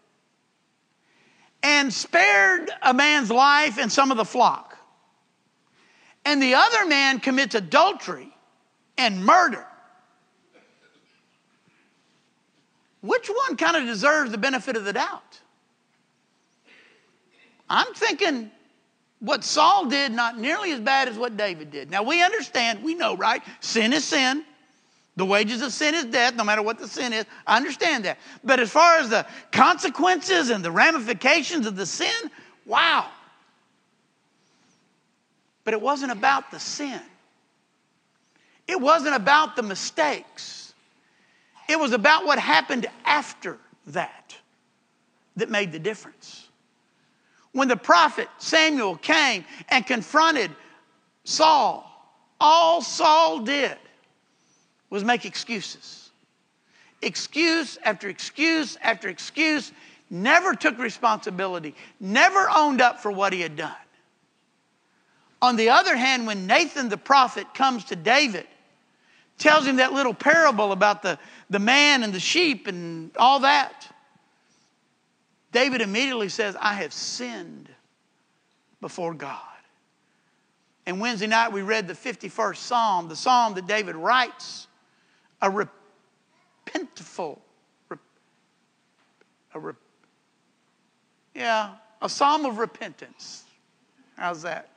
and 1.63 1.93
spared 1.93 2.71
a 2.83 2.95
man's 2.95 3.31
life 3.31 3.79
and 3.79 3.91
some 3.91 4.11
of 4.11 4.17
the 4.17 4.25
flock, 4.25 4.79
and 6.25 6.41
the 6.43 6.55
other 6.55 6.87
man 6.87 7.19
commits 7.19 7.55
adultery 7.55 8.33
and 8.99 9.25
murder, 9.25 9.67
which 13.01 13.29
one 13.29 13.57
kind 13.57 13.77
of 13.77 13.85
deserves 13.85 14.31
the 14.31 14.39
benefit 14.39 14.77
of 14.77 14.85
the 14.85 14.93
doubt? 14.93 15.41
I'm 17.69 17.93
thinking 17.95 18.51
what 19.23 19.45
Saul 19.45 19.87
did 19.87 20.11
not 20.11 20.37
nearly 20.37 20.73
as 20.73 20.81
bad 20.81 21.09
as 21.09 21.17
what 21.17 21.37
David 21.37 21.71
did. 21.71 21.91
Now 21.91 22.03
we 22.03 22.23
understand, 22.23 22.83
we 22.83 22.95
know, 22.95 23.17
right? 23.17 23.41
Sin 23.61 23.93
is 23.93 24.05
sin. 24.05 24.45
The 25.15 25.25
wages 25.25 25.63
of 25.63 25.73
sin 25.73 25.95
is 25.95 26.07
death, 26.07 26.35
no 26.35 26.43
matter 26.43 26.63
what 26.63 26.79
the 26.79 26.89
sin 26.89 27.13
is. 27.13 27.25
I 27.47 27.57
understand 27.57 28.05
that. 28.05 28.19
But 28.43 28.59
as 28.59 28.71
far 28.71 28.97
as 28.97 29.11
the 29.11 29.25
consequences 29.53 30.51
and 30.51 30.65
the 30.65 30.73
ramifications 30.73 31.67
of 31.67 31.77
the 31.77 31.87
sin, 31.87 32.31
wow. 32.67 33.07
But 35.63 35.75
it 35.75 35.81
wasn't 35.81 36.11
about 36.11 36.51
the 36.51 36.59
sin, 36.59 37.01
it 38.67 38.81
wasn't 38.81 39.15
about 39.15 39.55
the 39.55 39.63
mistakes. 39.63 40.75
It 41.69 41.79
was 41.79 41.93
about 41.93 42.27
what 42.27 42.41
happened 42.41 42.87
after 43.05 43.57
that 43.87 44.37
that 45.37 45.49
made 45.49 45.71
the 45.71 45.79
difference. 45.79 46.42
When 47.53 47.69
the 47.69 47.77
prophet 47.77 48.29
Samuel 48.39 48.97
came 48.97 49.45
and 49.69 49.87
confronted 49.87 50.51
Saul, 51.25 51.89
all 52.41 52.83
Saul 52.83 53.41
did 53.41 53.77
was 54.91 55.05
make 55.05 55.25
excuses. 55.25 56.11
Excuse 57.03 57.79
after 57.85 58.09
excuse 58.09 58.77
after 58.83 59.09
excuse, 59.09 59.73
never 60.11 60.55
took 60.55 60.79
responsibility, 60.79 61.75
never 62.01 62.49
owned 62.51 62.81
up 62.81 63.01
for 63.01 63.11
what 63.11 63.33
he 63.33 63.41
had 63.41 63.57
done. 63.57 63.75
On 65.41 65.57
the 65.57 65.71
other 65.71 65.97
hand, 65.97 66.27
when 66.27 66.47
Nathan 66.47 66.89
the 66.89 66.97
prophet 66.97 67.53
comes 67.53 67.85
to 67.87 67.97
David, 67.97 68.47
tells 69.39 69.67
him 69.67 69.77
that 69.77 69.93
little 69.93 70.15
parable 70.15 70.71
about 70.73 71.03
the, 71.03 71.19
the 71.51 71.59
man 71.59 72.05
and 72.05 72.13
the 72.13 72.21
sheep 72.21 72.69
and 72.69 73.11
all 73.17 73.41
that, 73.41 73.82
David 75.53 75.81
immediately 75.81 76.29
says, 76.29 76.57
I 76.59 76.75
have 76.75 76.93
sinned 76.93 77.69
before 78.81 79.15
God. 79.15 79.39
And 80.87 81.01
Wednesday 81.01 81.29
night 81.29 81.53
we 81.53 81.63
read 81.63 81.87
the 81.87 81.95
51st 81.95 82.57
Psalm, 82.57 83.09
the 83.09 83.17
psalm 83.17 83.55
that 83.55 83.67
David 83.67 83.95
writes, 83.95 84.67
a 85.41 85.49
repentful, 85.49 87.39
a, 89.55 89.61
rep, 89.61 89.77
yeah, 91.35 91.75
a 92.01 92.09
psalm 92.09 92.45
of 92.45 92.59
repentance. 92.59 93.45
How's 94.17 94.43
that? 94.43 94.71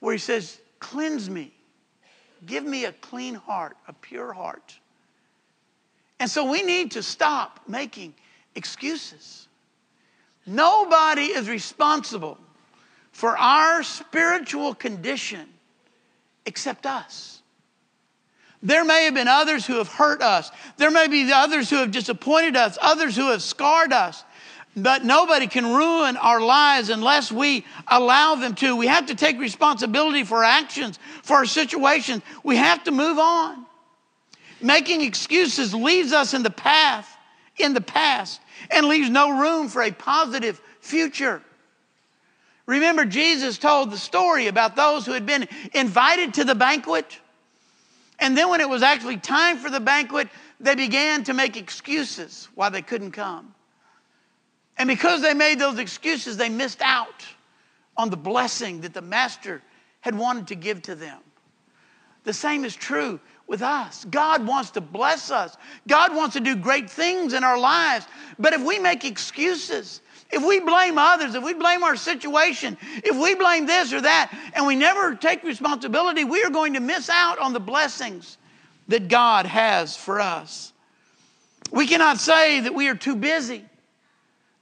Where 0.00 0.12
he 0.12 0.18
says, 0.18 0.60
Cleanse 0.80 1.30
me 1.30 1.54
Give 2.46 2.64
me 2.64 2.84
a 2.84 2.92
clean 2.92 3.34
heart, 3.34 3.76
a 3.88 3.92
pure 3.92 4.32
heart. 4.32 4.78
And 6.20 6.30
so 6.30 6.50
we 6.50 6.62
need 6.62 6.92
to 6.92 7.02
stop 7.02 7.60
making 7.66 8.14
excuses. 8.54 9.48
Nobody 10.46 11.26
is 11.26 11.48
responsible 11.48 12.38
for 13.12 13.36
our 13.36 13.82
spiritual 13.82 14.74
condition 14.74 15.48
except 16.46 16.86
us. 16.86 17.42
There 18.62 18.84
may 18.84 19.04
have 19.04 19.14
been 19.14 19.28
others 19.28 19.66
who 19.66 19.76
have 19.76 19.88
hurt 19.88 20.22
us. 20.22 20.50
There 20.78 20.90
may 20.90 21.06
be 21.06 21.30
others 21.32 21.68
who 21.68 21.76
have 21.76 21.90
disappointed 21.90 22.56
us, 22.56 22.78
others 22.80 23.14
who 23.14 23.30
have 23.30 23.42
scarred 23.42 23.92
us. 23.92 24.24
But 24.76 25.04
nobody 25.04 25.46
can 25.46 25.72
ruin 25.72 26.16
our 26.16 26.40
lives 26.40 26.88
unless 26.88 27.30
we 27.30 27.64
allow 27.86 28.34
them 28.34 28.54
to. 28.56 28.74
We 28.74 28.88
have 28.88 29.06
to 29.06 29.14
take 29.14 29.38
responsibility 29.38 30.24
for 30.24 30.38
our 30.38 30.44
actions, 30.44 30.98
for 31.22 31.36
our 31.36 31.46
situations. 31.46 32.22
We 32.42 32.56
have 32.56 32.82
to 32.84 32.90
move 32.90 33.18
on. 33.18 33.66
Making 34.60 35.02
excuses 35.02 35.74
leaves 35.74 36.12
us 36.12 36.34
in 36.34 36.42
the 36.42 36.50
path, 36.50 37.13
in 37.56 37.74
the 37.74 37.80
past, 37.80 38.40
and 38.70 38.86
leaves 38.86 39.10
no 39.10 39.38
room 39.38 39.68
for 39.68 39.82
a 39.82 39.92
positive 39.92 40.60
future. 40.80 41.42
Remember, 42.66 43.04
Jesus 43.04 43.58
told 43.58 43.90
the 43.90 43.98
story 43.98 44.46
about 44.46 44.74
those 44.74 45.04
who 45.04 45.12
had 45.12 45.26
been 45.26 45.46
invited 45.74 46.34
to 46.34 46.44
the 46.44 46.54
banquet. 46.54 47.18
And 48.18 48.36
then, 48.36 48.48
when 48.48 48.60
it 48.60 48.68
was 48.68 48.82
actually 48.82 49.18
time 49.18 49.58
for 49.58 49.70
the 49.70 49.80
banquet, 49.80 50.28
they 50.60 50.74
began 50.74 51.24
to 51.24 51.34
make 51.34 51.56
excuses 51.56 52.48
why 52.54 52.70
they 52.70 52.82
couldn't 52.82 53.12
come. 53.12 53.54
And 54.78 54.88
because 54.88 55.20
they 55.22 55.34
made 55.34 55.58
those 55.58 55.78
excuses, 55.78 56.36
they 56.36 56.48
missed 56.48 56.80
out 56.80 57.24
on 57.96 58.10
the 58.10 58.16
blessing 58.16 58.80
that 58.80 58.94
the 58.94 59.02
Master 59.02 59.62
had 60.00 60.16
wanted 60.16 60.48
to 60.48 60.54
give 60.54 60.82
to 60.82 60.94
them. 60.94 61.20
The 62.24 62.32
same 62.32 62.64
is 62.64 62.74
true 62.74 63.20
with 63.46 63.62
us. 63.62 64.04
God 64.06 64.46
wants 64.46 64.70
to 64.72 64.80
bless 64.80 65.30
us, 65.30 65.56
God 65.86 66.14
wants 66.14 66.34
to 66.34 66.40
do 66.40 66.56
great 66.56 66.90
things 66.90 67.32
in 67.32 67.44
our 67.44 67.58
lives. 67.58 68.06
But 68.38 68.52
if 68.52 68.62
we 68.62 68.78
make 68.78 69.04
excuses, 69.04 70.00
if 70.30 70.44
we 70.44 70.60
blame 70.60 70.98
others, 70.98 71.34
if 71.34 71.44
we 71.44 71.54
blame 71.54 71.84
our 71.84 71.96
situation, 71.96 72.76
if 73.04 73.16
we 73.16 73.34
blame 73.34 73.66
this 73.66 73.92
or 73.92 74.00
that, 74.00 74.32
and 74.54 74.66
we 74.66 74.74
never 74.74 75.14
take 75.14 75.42
responsibility, 75.44 76.24
we 76.24 76.42
are 76.42 76.50
going 76.50 76.74
to 76.74 76.80
miss 76.80 77.08
out 77.08 77.38
on 77.38 77.52
the 77.52 77.60
blessings 77.60 78.38
that 78.88 79.08
God 79.08 79.46
has 79.46 79.96
for 79.96 80.20
us. 80.20 80.72
We 81.70 81.86
cannot 81.86 82.18
say 82.18 82.60
that 82.60 82.74
we 82.74 82.88
are 82.88 82.94
too 82.94 83.16
busy 83.16 83.64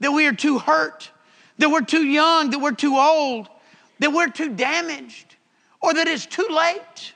that 0.03 0.11
we 0.11 0.27
are 0.27 0.33
too 0.33 0.59
hurt, 0.59 1.11
that 1.59 1.71
we're 1.71 1.81
too 1.81 2.05
young, 2.05 2.51
that 2.51 2.59
we're 2.59 2.73
too 2.73 2.97
old, 2.97 3.49
that 4.01 4.12
we're 4.12 4.29
too 4.29 4.55
damaged, 4.55 5.37
or 5.81 5.95
that 5.95 6.09
it's 6.09 6.27
too 6.27 6.49
late. 6.51 7.15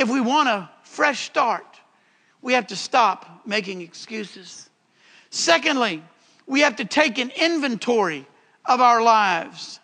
If 0.00 0.08
we 0.08 0.22
want 0.22 0.48
a 0.48 0.70
fresh 0.82 1.26
start, 1.26 1.78
we 2.40 2.54
have 2.54 2.68
to 2.68 2.76
stop 2.76 3.42
making 3.44 3.82
excuses. 3.82 4.70
Secondly, 5.28 6.02
we 6.46 6.60
have 6.60 6.76
to 6.76 6.86
take 6.86 7.18
an 7.18 7.30
inventory 7.36 8.26
of 8.64 8.80
our 8.80 9.02
lives. 9.02 9.78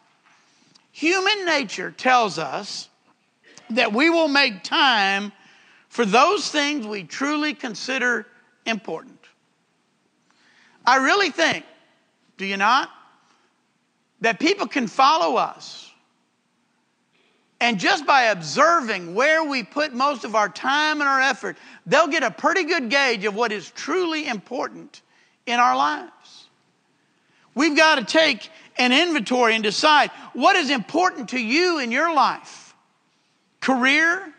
Human 0.91 1.45
nature 1.45 1.91
tells 1.91 2.39
us 2.39 2.89
that 3.69 3.93
we 3.93 4.09
will 4.09 4.29
make 4.29 4.63
time 4.63 5.33
for 5.91 6.07
those 6.07 6.51
things 6.51 6.87
we 6.87 7.05
truly 7.05 7.53
consider 7.53 8.27
important. 8.65 9.21
I 10.87 10.97
really 10.97 11.29
think, 11.29 11.67
do 12.39 12.47
you 12.47 12.57
not? 12.57 12.89
That 14.23 14.41
people 14.41 14.67
can 14.67 14.87
follow 14.87 15.37
us. 15.37 15.86
And 17.61 17.79
just 17.79 18.07
by 18.07 18.25
observing 18.25 19.15
where 19.15 19.43
we 19.43 19.63
put 19.63 19.95
most 19.95 20.25
of 20.25 20.35
our 20.35 20.49
time 20.49 21.01
and 21.01 21.09
our 21.09 21.21
effort, 21.21 21.57
they'll 21.87 22.07
get 22.07 22.23
a 22.23 22.31
pretty 22.31 22.65
good 22.65 22.91
gauge 22.91 23.25
of 23.25 23.35
what 23.35 23.51
is 23.51 23.71
truly 23.71 24.27
important 24.27 25.01
in 25.47 25.59
our 25.59 25.75
lives. 25.77 26.47
We've 27.55 27.77
got 27.77 27.95
to 27.95 28.05
take 28.05 28.51
an 28.77 28.93
inventory 28.93 29.55
and 29.55 29.65
decide 29.65 30.11
what 30.35 30.57
is 30.57 30.71
important 30.71 31.31
to 31.31 31.41
you 31.41 31.79
in 31.79 31.91
your 31.91 32.15
life 32.15 32.75
career, 33.61 34.33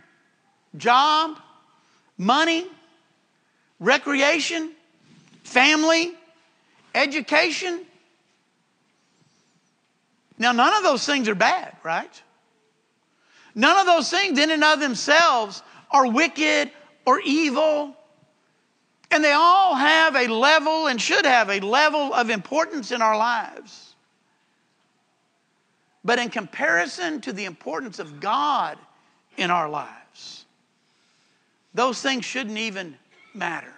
job, 0.77 1.37
money, 2.17 2.67
recreation, 3.79 4.71
family, 5.43 6.13
education. 6.93 7.83
Now, 10.37 10.51
none 10.51 10.73
of 10.75 10.83
those 10.83 11.05
things 11.05 11.27
are 11.27 11.35
bad, 11.35 11.75
right? 11.83 12.21
None 13.57 13.79
of 13.79 13.87
those 13.87 14.07
things 14.11 14.37
in 14.37 14.51
and 14.51 14.63
of 14.63 14.79
themselves 14.79 15.63
are 15.89 16.07
wicked 16.07 16.69
or 17.07 17.19
evil. 17.21 17.95
And 19.09 19.23
they 19.23 19.31
all 19.31 19.73
have 19.73 20.15
a 20.15 20.27
level 20.27 20.85
and 20.85 21.01
should 21.01 21.25
have 21.25 21.49
a 21.49 21.59
level 21.59 22.13
of 22.13 22.29
importance 22.29 22.91
in 22.91 23.01
our 23.01 23.17
lives. 23.17 23.95
But 26.05 26.19
in 26.19 26.29
comparison 26.29 27.19
to 27.21 27.33
the 27.33 27.45
importance 27.45 27.97
of 27.97 28.19
God 28.19 28.77
in 29.37 29.49
our 29.49 29.67
lives, 29.67 30.45
those 31.73 31.99
things 31.99 32.25
shouldn't 32.25 32.59
even 32.59 32.95
matter. 33.33 33.73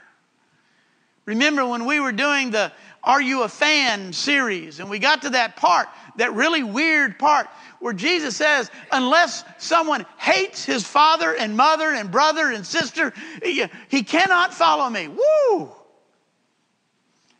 Remember 1.25 1.65
when 1.65 1.86
we 1.86 2.01
were 2.01 2.12
doing 2.12 2.51
the 2.51 2.74
Are 3.01 3.21
You 3.21 3.43
a 3.43 3.48
Fan 3.48 4.12
series, 4.12 4.81
and 4.81 4.89
we 4.89 5.00
got 5.00 5.21
to 5.21 5.29
that 5.29 5.55
part, 5.55 5.88
that 6.17 6.33
really 6.33 6.63
weird 6.63 7.17
part, 7.17 7.48
where 7.79 7.93
Jesus 7.93 8.36
says, 8.36 8.69
Unless 8.91 9.43
someone 9.57 10.05
hates 10.17 10.65
his 10.65 10.86
father 10.86 11.36
and 11.36 11.55
mother 11.55 11.91
and 11.93 12.12
brother 12.12 12.51
and 12.51 12.65
sister, 12.65 13.13
he, 13.43 14.03
cannot 14.03 14.53
follow 14.53 14.89
me. 14.89 15.07
Woo! 15.07 15.69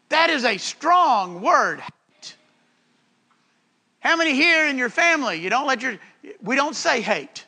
That 0.10 0.30
is 0.30 0.46
a 0.46 0.58
strong 0.58 1.42
word. 1.42 1.82
How 4.00 4.16
many 4.16 4.34
here 4.34 4.68
in 4.68 4.78
your 4.78 4.90
family, 4.90 5.40
you 5.40 5.50
don't 5.50 5.68
let 5.68 5.82
your, 5.82 5.98
we 6.42 6.56
don't 6.56 6.76
say 6.76 7.02
hate? 7.02 7.46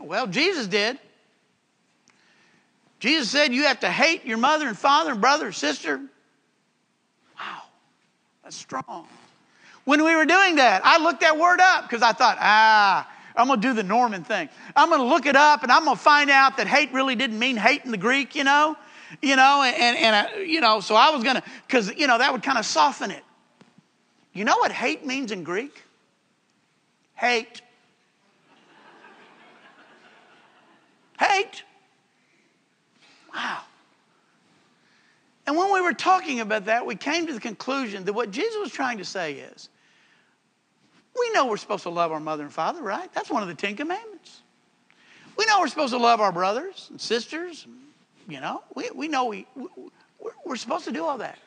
Well, 0.00 0.26
Jesus 0.26 0.66
did. 0.66 0.98
Jesus 3.00 3.28
said 3.28 3.52
you 3.52 3.64
have 3.64 3.80
to 3.80 3.90
hate 3.90 4.24
your 4.24 4.38
mother 4.38 4.66
and 4.68 4.78
father 4.78 5.12
and 5.12 5.20
brother 5.20 5.46
and 5.46 5.54
sister. 5.54 5.98
Wow, 7.38 7.62
that's 8.42 8.56
strong. 8.56 9.06
When 9.84 10.02
we 10.02 10.16
were 10.16 10.24
doing 10.24 10.56
that, 10.56 10.82
I 10.84 11.02
looked 11.02 11.20
that 11.20 11.38
word 11.38 11.60
up 11.60 11.84
because 11.84 12.02
I 12.02 12.12
thought, 12.12 12.38
ah, 12.40 13.08
I'm 13.36 13.48
going 13.48 13.60
to 13.60 13.68
do 13.68 13.74
the 13.74 13.82
Norman 13.82 14.24
thing. 14.24 14.48
I'm 14.74 14.88
going 14.88 15.00
to 15.00 15.06
look 15.06 15.26
it 15.26 15.36
up 15.36 15.62
and 15.62 15.70
I'm 15.70 15.84
going 15.84 15.96
to 15.96 16.02
find 16.02 16.30
out 16.30 16.56
that 16.56 16.66
hate 16.66 16.92
really 16.92 17.14
didn't 17.14 17.38
mean 17.38 17.56
hate 17.56 17.84
in 17.84 17.90
the 17.90 17.98
Greek, 17.98 18.34
you 18.34 18.44
know? 18.44 18.76
You 19.20 19.36
know, 19.36 19.62
and, 19.62 19.96
and 19.96 20.26
uh, 20.26 20.38
you 20.38 20.60
know, 20.60 20.80
so 20.80 20.94
I 20.94 21.10
was 21.10 21.22
going 21.22 21.36
to, 21.36 21.42
because, 21.66 21.94
you 21.94 22.06
know, 22.06 22.18
that 22.18 22.32
would 22.32 22.42
kind 22.42 22.58
of 22.58 22.64
soften 22.64 23.10
it. 23.10 23.22
You 24.32 24.44
know 24.44 24.56
what 24.56 24.72
hate 24.72 25.04
means 25.06 25.30
in 25.30 25.44
Greek? 25.44 25.82
Hate. 27.14 27.62
Hate. 31.18 31.62
Wow. 33.32 33.60
And 35.46 35.56
when 35.56 35.72
we 35.72 35.80
were 35.80 35.92
talking 35.92 36.40
about 36.40 36.64
that, 36.64 36.86
we 36.86 36.96
came 36.96 37.26
to 37.26 37.32
the 37.32 37.40
conclusion 37.40 38.04
that 38.04 38.12
what 38.12 38.30
Jesus 38.30 38.56
was 38.58 38.72
trying 38.72 38.98
to 38.98 39.04
say 39.04 39.34
is 39.34 39.68
we 41.18 41.30
know 41.30 41.46
we're 41.46 41.56
supposed 41.56 41.84
to 41.84 41.90
love 41.90 42.12
our 42.12 42.20
mother 42.20 42.42
and 42.42 42.52
father, 42.52 42.82
right? 42.82 43.12
That's 43.12 43.30
one 43.30 43.42
of 43.42 43.48
the 43.48 43.54
Ten 43.54 43.76
Commandments. 43.76 44.42
We 45.36 45.46
know 45.46 45.60
we're 45.60 45.68
supposed 45.68 45.92
to 45.92 45.98
love 45.98 46.20
our 46.20 46.32
brothers 46.32 46.88
and 46.90 47.00
sisters. 47.00 47.66
You 48.28 48.40
know, 48.40 48.62
we, 48.74 48.90
we 48.94 49.08
know 49.08 49.26
we, 49.26 49.46
we're, 49.54 50.32
we're 50.44 50.56
supposed 50.56 50.84
to 50.84 50.92
do 50.92 51.04
all 51.04 51.18
that. 51.18 51.38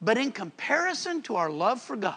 But 0.00 0.18
in 0.18 0.32
comparison 0.32 1.22
to 1.22 1.36
our 1.36 1.50
love 1.50 1.80
for 1.80 1.96
God, 1.96 2.14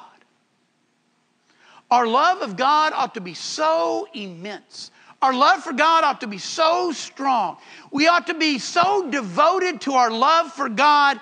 our 1.90 2.06
love 2.06 2.42
of 2.42 2.56
God 2.56 2.94
ought 2.94 3.16
to 3.16 3.22
be 3.22 3.34
so 3.34 4.08
immense. 4.14 4.92
Our 5.22 5.34
love 5.34 5.64
for 5.64 5.74
God 5.74 6.04
ought 6.04 6.22
to 6.22 6.28
be 6.28 6.38
so 6.38 6.92
strong. 6.92 7.58
We 7.92 8.08
ought 8.08 8.28
to 8.28 8.34
be 8.34 8.60
so 8.60 9.10
devoted 9.10 9.82
to 9.82 9.94
our 9.94 10.12
love 10.12 10.52
for 10.52 10.70
God 10.70 11.20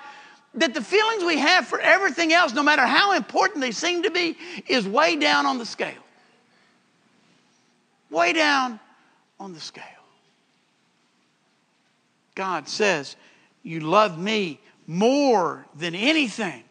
that 0.54 0.74
the 0.74 0.82
feelings 0.82 1.24
we 1.24 1.38
have 1.38 1.66
for 1.66 1.78
everything 1.80 2.32
else, 2.32 2.52
no 2.52 2.62
matter 2.62 2.86
how 2.86 3.12
important 3.12 3.60
they 3.60 3.70
seem 3.70 4.02
to 4.02 4.10
be, 4.10 4.36
is 4.66 4.86
way 4.86 5.16
down 5.16 5.46
on 5.46 5.58
the 5.58 5.66
scale. 5.66 5.92
Way 8.10 8.32
down 8.32 8.80
on 9.38 9.52
the 9.52 9.60
scale. 9.60 9.84
God 12.34 12.68
says, 12.68 13.16
You 13.62 13.80
love 13.80 14.18
me 14.18 14.60
more 14.86 15.66
than 15.76 15.94
anything. 15.94 16.64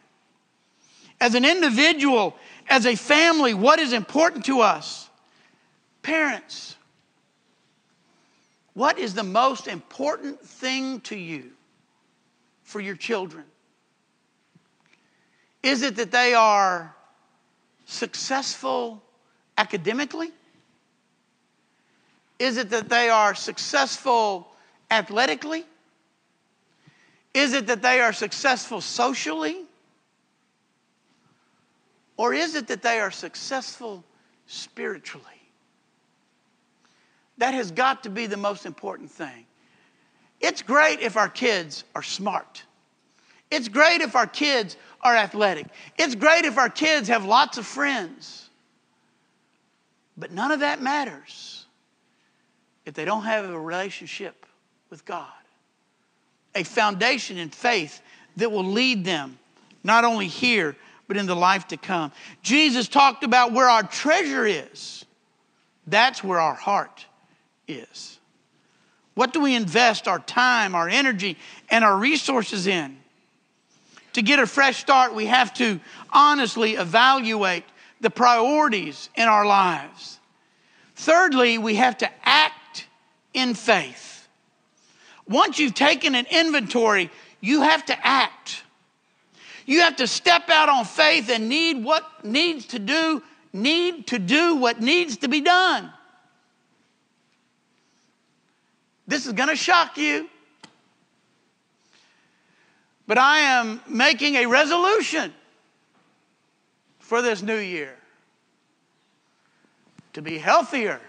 As 1.20 1.36
an 1.36 1.46
individual, 1.46 2.36
as 2.68 2.86
a 2.86 2.96
family, 2.96 3.54
what 3.54 3.80
is 3.80 3.94
important 3.94 4.46
to 4.46 4.62
us? 4.62 5.10
Parents, 6.02 6.76
what 8.74 8.98
is 9.00 9.14
the 9.14 9.24
most 9.24 9.68
important 9.68 10.40
thing 10.40 11.02
to 11.02 11.18
you 11.18 11.52
for 12.64 12.80
your 12.80 12.96
children? 12.96 13.44
Is 15.64 15.82
it 15.82 15.96
that 15.96 16.12
they 16.12 16.34
are 16.34 16.96
successful 17.86 19.02
academically? 19.58 20.32
Is 22.40 22.58
it 22.58 22.70
that 22.70 22.90
they 22.90 23.10
are 23.10 23.34
successful 23.34 24.48
athletically? 24.92 25.66
Is 27.34 27.54
it 27.54 27.68
that 27.68 27.82
they 27.82 28.00
are 28.00 28.14
successful 28.14 28.82
socially? 28.82 29.64
Or 32.16 32.34
is 32.34 32.56
it 32.56 32.68
that 32.68 32.82
they 32.82 33.00
are 33.00 33.12
successful 33.12 34.04
spiritually? 34.48 35.26
That 37.38 37.54
has 37.54 37.72
got 37.72 38.04
to 38.04 38.10
be 38.10 38.26
the 38.26 38.38
most 38.38 38.66
important 38.66 39.12
thing. 39.12 39.46
It's 40.40 40.62
great 40.62 41.00
if 41.00 41.18
our 41.18 41.30
kids 41.30 41.84
are 41.96 42.04
smart. 42.04 42.64
It's 43.50 43.68
great 43.68 44.02
if 44.02 44.16
our 44.16 44.28
kids 44.28 44.78
are 45.02 45.16
athletic. 45.16 45.68
It's 45.98 46.16
great 46.16 46.46
if 46.46 46.58
our 46.58 46.70
kids 46.70 47.08
have 47.08 47.26
lots 47.26 47.58
of 47.58 47.66
friends. 47.66 48.50
But 50.18 50.32
none 50.32 50.52
of 50.52 50.62
that 50.62 50.82
matters 50.82 51.66
if 52.86 52.94
they 52.94 53.06
don't 53.06 53.24
have 53.24 53.46
a 53.46 53.60
relationship 53.60 54.46
with 54.90 55.06
God, 55.06 55.28
a 56.56 56.64
foundation 56.64 57.38
in 57.38 57.50
faith 57.50 58.02
that 58.38 58.52
will 58.52 58.66
lead 58.66 59.06
them 59.06 59.38
not 59.84 60.04
only 60.04 60.28
here, 60.28 60.76
but 61.08 61.18
in 61.18 61.26
the 61.26 61.36
life 61.36 61.68
to 61.68 61.78
come. 61.78 62.12
Jesus 62.42 62.88
talked 62.88 63.24
about 63.24 63.54
where 63.54 63.70
our 63.70 63.84
treasure 63.84 64.46
is, 64.46 65.06
that's 65.86 66.24
where 66.24 66.40
our 66.40 66.54
heart 66.54 67.06
is. 67.68 68.20
What 69.14 69.34
do 69.34 69.40
we 69.40 69.56
invest 69.56 70.08
our 70.08 70.20
time, 70.20 70.76
our 70.76 70.90
energy, 70.90 71.38
and 71.70 71.84
our 71.84 71.98
resources 71.98 72.68
in? 72.68 72.98
To 74.18 74.24
get 74.24 74.40
a 74.40 74.48
fresh 74.48 74.78
start, 74.78 75.14
we 75.14 75.28
have 75.28 75.54
to 75.54 75.80
honestly 76.12 76.74
evaluate 76.74 77.64
the 78.02 78.10
priorities 78.10 79.12
in 79.16 79.28
our 79.28 79.46
lives. 79.46 80.20
Thirdly, 80.96 81.60
we 81.60 81.76
have 81.76 82.00
to 82.00 82.10
act 82.24 82.88
in 83.36 83.54
faith. 83.54 84.28
Once 85.30 85.60
you've 85.60 85.76
taken 85.76 86.16
an 86.16 86.26
inventory, 86.32 87.12
you 87.42 87.62
have 87.62 87.86
to 87.86 88.08
act. 88.08 88.64
You 89.68 89.82
have 89.82 89.98
to 89.98 90.08
step 90.08 90.50
out 90.50 90.68
on 90.68 90.86
faith 90.86 91.30
and 91.30 91.48
need 91.48 91.84
what 91.84 92.26
needs 92.26 92.66
to 92.70 92.80
do, 92.80 93.22
need 93.54 94.08
to 94.08 94.18
do 94.18 94.56
what 94.56 94.82
needs 94.82 95.18
to 95.18 95.28
be 95.28 95.42
done. 95.42 95.94
This 99.06 99.28
is 99.28 99.34
going 99.34 99.50
to 99.50 99.56
shock 99.56 99.96
you. 100.00 100.28
But 103.08 103.18
I 103.18 103.40
am 103.40 103.82
making 103.88 104.36
a 104.36 104.46
resolution 104.46 105.34
for 107.00 107.22
this 107.22 107.42
new 107.42 107.58
year 107.58 107.96
to 110.12 110.22
be 110.22 110.38
healthier, 110.38 111.00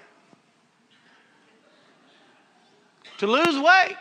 to 3.19 3.27
lose 3.27 3.59
weight, 3.59 3.97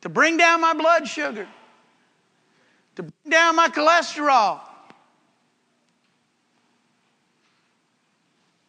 to 0.00 0.08
bring 0.08 0.38
down 0.38 0.62
my 0.62 0.72
blood 0.72 1.06
sugar, 1.06 1.46
to 2.96 3.02
bring 3.02 3.30
down 3.30 3.54
my 3.54 3.68
cholesterol. 3.68 4.60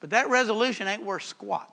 But 0.02 0.10
that 0.10 0.30
resolution 0.30 0.88
ain't 0.88 1.04
worth 1.04 1.24
squat 1.24 1.69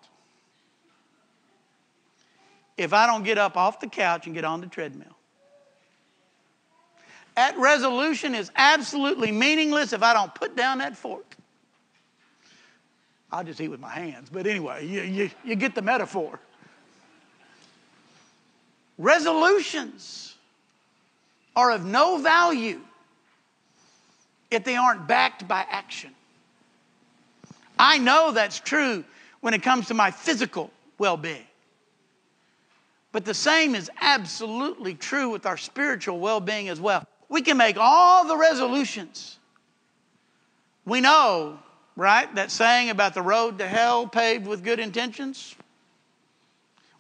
if 2.77 2.93
I 2.93 3.07
don't 3.07 3.23
get 3.25 3.39
up 3.39 3.57
off 3.57 3.81
the 3.81 3.87
couch 3.87 4.27
and 4.27 4.35
get 4.35 4.45
on 4.45 4.61
the 4.61 4.67
treadmill. 4.67 5.17
That 7.35 7.57
resolution 7.59 8.35
is 8.35 8.51
absolutely 8.57 9.31
meaningless 9.31 9.93
if 9.93 10.03
I 10.03 10.15
don't 10.15 10.35
put 10.35 10.57
down 10.57 10.79
that 10.79 10.97
fork. 10.97 11.37
I'll 13.31 13.45
just 13.45 13.61
eat 13.61 13.69
with 13.69 13.81
my 13.81 13.91
hands, 13.91 14.29
but 14.31 14.47
anyway, 14.47 14.87
you, 14.87 15.03
you, 15.03 15.31
you 15.45 15.57
get 15.57 15.75
the 15.75 15.83
metaphor. 15.83 16.39
Resolutions 18.99 20.35
are 21.55 21.73
of 21.73 21.85
no 21.85 22.19
value 22.19 22.81
if 24.51 24.65
they 24.65 24.77
aren't 24.77 25.07
backed 25.07 25.47
by 25.47 25.67
action. 25.69 26.15
I 27.79 27.99
know 27.99 28.33
that's 28.33 28.59
true 28.59 29.05
when 29.41 29.53
it 29.53 29.63
comes 29.63 29.89
to 29.89 29.95
my 29.95 30.11
physical 30.11 30.71
well 30.99 31.17
being. 31.17 31.45
But 33.17 33.25
the 33.25 33.33
same 33.33 33.75
is 33.75 33.91
absolutely 33.99 34.93
true 34.93 35.31
with 35.31 35.47
our 35.47 35.57
spiritual 35.57 36.21
well 36.21 36.39
being 36.39 36.69
as 36.69 36.79
well. 36.79 37.03
We 37.31 37.41
can 37.41 37.57
make 37.57 37.79
all 37.79 38.27
the 38.27 38.37
resolutions. 38.37 39.39
We 40.85 41.01
know, 41.01 41.59
right, 41.97 42.35
that 42.35 42.51
saying 42.51 42.91
about 42.91 43.15
the 43.15 43.23
road 43.23 43.57
to 43.57 43.67
hell 43.67 44.07
paved 44.07 44.47
with 44.47 44.63
good 44.63 44.79
intentions? 44.79 45.55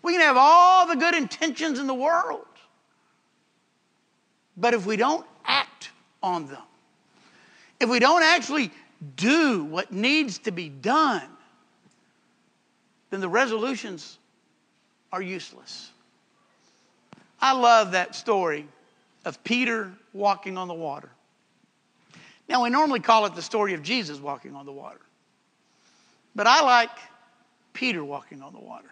We 0.01 0.13
can 0.13 0.23
have 0.23 0.39
all 0.39 0.87
the 0.87 0.97
good 0.97 1.15
intentions 1.15 1.79
in 1.79 1.87
the 1.87 1.93
world. 1.93 2.47
But 4.57 4.73
if 4.73 4.87
we 4.87 4.97
don't 4.97 5.27
act 5.45 5.91
on 6.23 6.47
them, 6.47 6.63
if 7.79 7.91
we 7.91 7.99
don't 7.99 8.23
actually 8.23 8.71
do 9.17 9.65
what 9.65 9.93
needs 9.93 10.39
to 10.39 10.51
be 10.51 10.71
done, 10.71 11.29
then 13.11 13.21
the 13.21 13.29
resolutions 13.29 14.17
are 15.13 15.21
useless. 15.21 15.93
I 17.41 17.53
love 17.53 17.93
that 17.93 18.15
story 18.15 18.67
of 19.25 19.43
Peter 19.45 19.93
walking 20.13 20.57
on 20.57 20.69
the 20.69 20.75
water. 20.75 21.11
Now, 22.49 22.63
we 22.63 22.71
normally 22.71 23.01
call 23.01 23.27
it 23.27 23.35
the 23.35 23.43
story 23.43 23.75
of 23.75 23.83
Jesus 23.83 24.21
walking 24.21 24.55
on 24.55 24.67
the 24.67 24.73
water, 24.73 25.01
but 26.35 26.47
I 26.47 26.63
like 26.63 26.91
Peter 27.73 28.05
walking 28.05 28.41
on 28.41 28.53
the 28.53 28.61
water. 28.61 28.89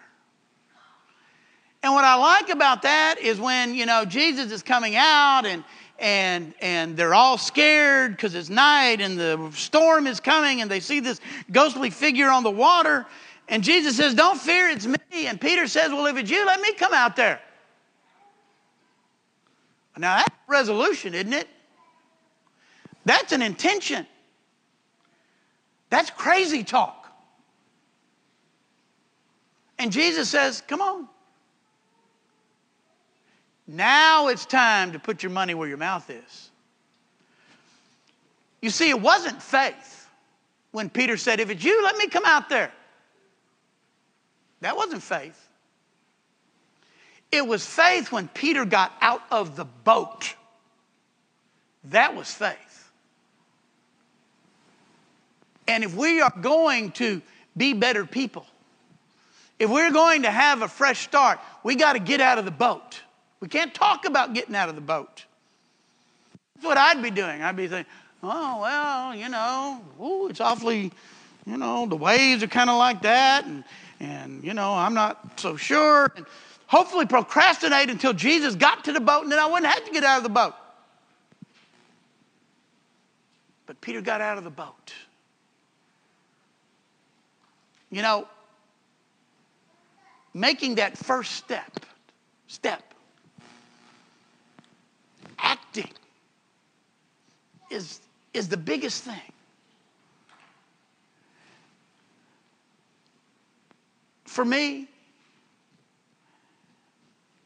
And 1.82 1.92
what 1.92 2.04
I 2.04 2.14
like 2.14 2.48
about 2.48 2.82
that 2.82 3.16
is 3.20 3.38
when, 3.38 3.74
you 3.74 3.86
know, 3.86 4.04
Jesus 4.04 4.50
is 4.50 4.62
coming 4.62 4.96
out 4.96 5.42
and 5.44 5.62
and 5.98 6.54
and 6.60 6.96
they're 6.96 7.14
all 7.14 7.38
scared 7.38 8.12
because 8.12 8.34
it's 8.34 8.48
night 8.48 9.00
and 9.00 9.18
the 9.18 9.50
storm 9.54 10.06
is 10.06 10.18
coming 10.18 10.60
and 10.60 10.70
they 10.70 10.80
see 10.80 10.98
this 10.98 11.20
ghostly 11.52 11.90
figure 11.90 12.30
on 12.30 12.42
the 12.42 12.50
water 12.50 13.06
and 13.48 13.62
Jesus 13.62 13.96
says, 13.96 14.14
"Don't 14.14 14.40
fear, 14.40 14.70
it's 14.70 14.86
me." 14.86 15.26
And 15.26 15.40
Peter 15.40 15.66
says, 15.66 15.90
"Well, 15.90 16.06
if 16.06 16.16
it's 16.16 16.30
you, 16.30 16.44
let 16.46 16.60
me 16.60 16.72
come 16.72 16.94
out 16.94 17.16
there." 17.16 17.40
Now 19.96 20.16
that's 20.16 20.34
resolution, 20.48 21.14
isn't 21.14 21.32
it? 21.32 21.48
That's 23.04 23.32
an 23.32 23.42
intention. 23.42 24.06
That's 25.90 26.10
crazy 26.10 26.64
talk. 26.64 27.12
And 29.78 29.92
Jesus 29.92 30.28
says, 30.28 30.62
"Come 30.66 30.80
on." 30.80 31.08
Now 33.66 34.28
it's 34.28 34.46
time 34.46 34.92
to 34.92 34.98
put 34.98 35.22
your 35.22 35.30
money 35.30 35.54
where 35.54 35.68
your 35.68 35.78
mouth 35.78 36.08
is. 36.10 36.50
You 38.60 38.70
see, 38.70 38.88
it 38.88 39.00
wasn't 39.00 39.42
faith 39.42 40.08
when 40.72 40.90
Peter 40.90 41.16
said, 41.16 41.38
If 41.38 41.50
it's 41.50 41.62
you, 41.62 41.82
let 41.84 41.96
me 41.96 42.08
come 42.08 42.24
out 42.24 42.48
there. 42.48 42.72
That 44.60 44.76
wasn't 44.76 45.02
faith. 45.02 45.43
It 47.34 47.44
was 47.44 47.66
faith 47.66 48.12
when 48.12 48.28
Peter 48.28 48.64
got 48.64 48.92
out 49.00 49.22
of 49.32 49.56
the 49.56 49.64
boat. 49.64 50.36
That 51.86 52.14
was 52.14 52.32
faith. 52.32 52.92
And 55.66 55.82
if 55.82 55.96
we 55.96 56.20
are 56.20 56.32
going 56.40 56.92
to 56.92 57.20
be 57.56 57.72
better 57.72 58.06
people, 58.06 58.46
if 59.58 59.68
we're 59.68 59.90
going 59.90 60.22
to 60.22 60.30
have 60.30 60.62
a 60.62 60.68
fresh 60.68 61.00
start, 61.00 61.40
we 61.64 61.74
got 61.74 61.94
to 61.94 61.98
get 61.98 62.20
out 62.20 62.38
of 62.38 62.44
the 62.44 62.52
boat. 62.52 63.00
We 63.40 63.48
can't 63.48 63.74
talk 63.74 64.04
about 64.04 64.32
getting 64.32 64.54
out 64.54 64.68
of 64.68 64.76
the 64.76 64.80
boat. 64.80 65.24
That's 66.54 66.66
what 66.66 66.78
I'd 66.78 67.02
be 67.02 67.10
doing. 67.10 67.42
I'd 67.42 67.56
be 67.56 67.66
thinking, 67.66 67.92
oh, 68.22 68.60
well, 68.60 69.12
you 69.12 69.28
know, 69.28 69.82
ooh, 70.00 70.28
it's 70.28 70.40
awfully, 70.40 70.92
you 71.46 71.56
know, 71.56 71.86
the 71.86 71.96
waves 71.96 72.44
are 72.44 72.46
kind 72.46 72.70
of 72.70 72.78
like 72.78 73.02
that, 73.02 73.44
and, 73.44 73.64
and, 73.98 74.44
you 74.44 74.54
know, 74.54 74.72
I'm 74.72 74.94
not 74.94 75.40
so 75.40 75.56
sure. 75.56 76.12
And 76.16 76.26
hopefully 76.74 77.06
procrastinate 77.06 77.88
until 77.88 78.12
Jesus 78.12 78.56
got 78.56 78.82
to 78.82 78.92
the 78.92 78.98
boat, 79.00 79.22
and 79.22 79.30
then 79.30 79.38
I 79.38 79.46
wouldn't 79.46 79.72
have 79.72 79.84
to 79.84 79.92
get 79.92 80.02
out 80.02 80.16
of 80.16 80.24
the 80.24 80.28
boat. 80.28 80.54
But 83.66 83.80
Peter 83.80 84.00
got 84.00 84.20
out 84.20 84.38
of 84.38 84.44
the 84.44 84.50
boat. 84.50 84.92
You 87.92 88.02
know, 88.02 88.26
making 90.34 90.74
that 90.74 90.98
first 90.98 91.36
step, 91.36 91.86
step, 92.48 92.82
acting 95.38 95.90
is, 97.70 98.00
is 98.32 98.48
the 98.48 98.56
biggest 98.56 99.04
thing. 99.04 99.32
For 104.24 104.44
me, 104.44 104.88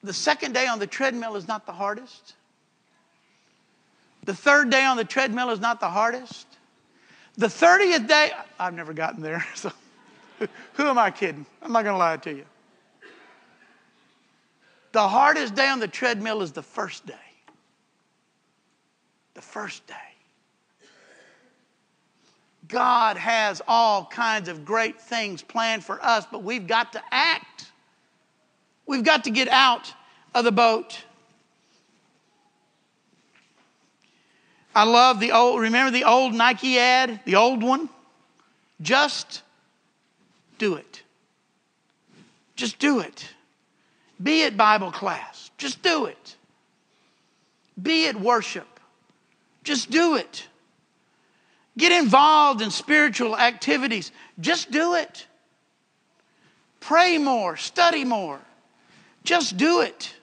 the 0.03 0.13
second 0.13 0.53
day 0.53 0.67
on 0.67 0.79
the 0.79 0.87
treadmill 0.87 1.37
is 1.37 1.49
not 1.49 1.67
the 1.67 1.73
hardest. 1.73 2.35
The 4.25 4.35
third 4.35 4.71
day 4.71 4.85
on 4.85 4.97
the 4.97 5.05
treadmill 5.05 5.51
is 5.51 5.61
not 5.61 5.81
the 5.81 5.89
hardest. 5.89 6.47
The 7.37 7.47
30th 7.47 8.09
day, 8.09 8.33
I've 8.59 8.75
never 8.75 8.93
gotten 8.93 9.23
there, 9.23 9.45
so 9.55 9.73
who 10.75 10.87
am 10.87 10.99
I 10.99 11.11
kidding? 11.11 11.47
I'm 11.63 11.73
not 11.73 11.85
going 11.85 11.95
to 11.95 11.99
lie 11.99 12.17
to 12.17 12.35
you. 12.35 12.45
The 14.93 15.07
hardest 15.07 15.55
day 15.55 15.69
on 15.69 15.81
the 15.81 15.89
treadmill 15.89 16.43
is 16.43 16.53
the 16.53 16.63
first 16.63 17.07
day 17.07 17.15
the 19.39 19.43
first 19.43 19.87
day. 19.87 19.95
God 22.67 23.17
has 23.17 23.63
all 23.69 24.05
kinds 24.07 24.49
of 24.49 24.65
great 24.65 25.01
things 25.01 25.43
planned 25.43 25.85
for 25.85 26.05
us, 26.05 26.27
but 26.29 26.43
we've 26.43 26.67
got 26.67 26.93
to 26.95 27.03
act. 27.13 27.68
We've 28.89 29.05
got 29.05 29.25
to 29.25 29.31
get 29.31 29.49
out 29.49 29.93
of 30.35 30.45
the 30.45 30.51
boat. 30.51 30.99
I 34.75 34.85
love 34.85 35.21
the 35.21 35.33
old, 35.33 35.61
remember 35.61 35.91
the 35.91 36.05
old 36.05 36.33
Nike 36.35 36.79
ad, 36.79 37.21
the 37.27 37.37
old 37.37 37.63
one? 37.63 37.91
Just 38.81 39.43
do 40.57 40.75
it. 40.77 41.03
Just 42.57 42.79
do 42.79 43.01
it. 43.01 43.29
Be 44.23 44.45
at 44.45 44.57
Bible 44.57 44.91
class. 44.91 45.51
Just 45.59 45.83
do 45.83 46.07
it. 46.07 46.37
Be 47.81 48.07
at 48.09 48.19
worship. 48.19 48.81
Just 49.65 49.91
do 49.91 50.17
it. 50.17 50.47
Get 51.77 51.93
involved 51.93 52.63
in 52.63 52.71
spiritual 52.71 53.37
activities. 53.37 54.13
Just 54.41 54.71
do 54.71 54.95
it. 54.95 55.27
Pray 56.81 57.19
more, 57.19 57.57
study 57.57 58.05
more. 58.05 58.41
Just 59.25 59.57
do 59.57 59.81
it. 59.83 60.15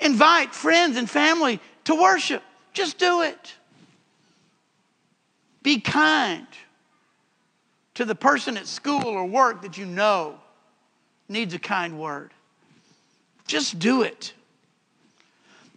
Invite 0.00 0.54
friends 0.54 0.96
and 0.96 1.08
family 1.08 1.60
to 1.84 1.94
worship. 1.94 2.42
Just 2.72 2.98
do 2.98 3.22
it. 3.22 3.54
Be 5.62 5.80
kind 5.80 6.46
to 7.94 8.04
the 8.04 8.14
person 8.14 8.56
at 8.56 8.66
school 8.66 9.06
or 9.06 9.26
work 9.26 9.62
that 9.62 9.76
you 9.76 9.84
know 9.84 10.38
needs 11.28 11.52
a 11.54 11.58
kind 11.58 11.98
word. 11.98 12.32
Just 13.46 13.78
do 13.78 14.02
it. 14.02 14.32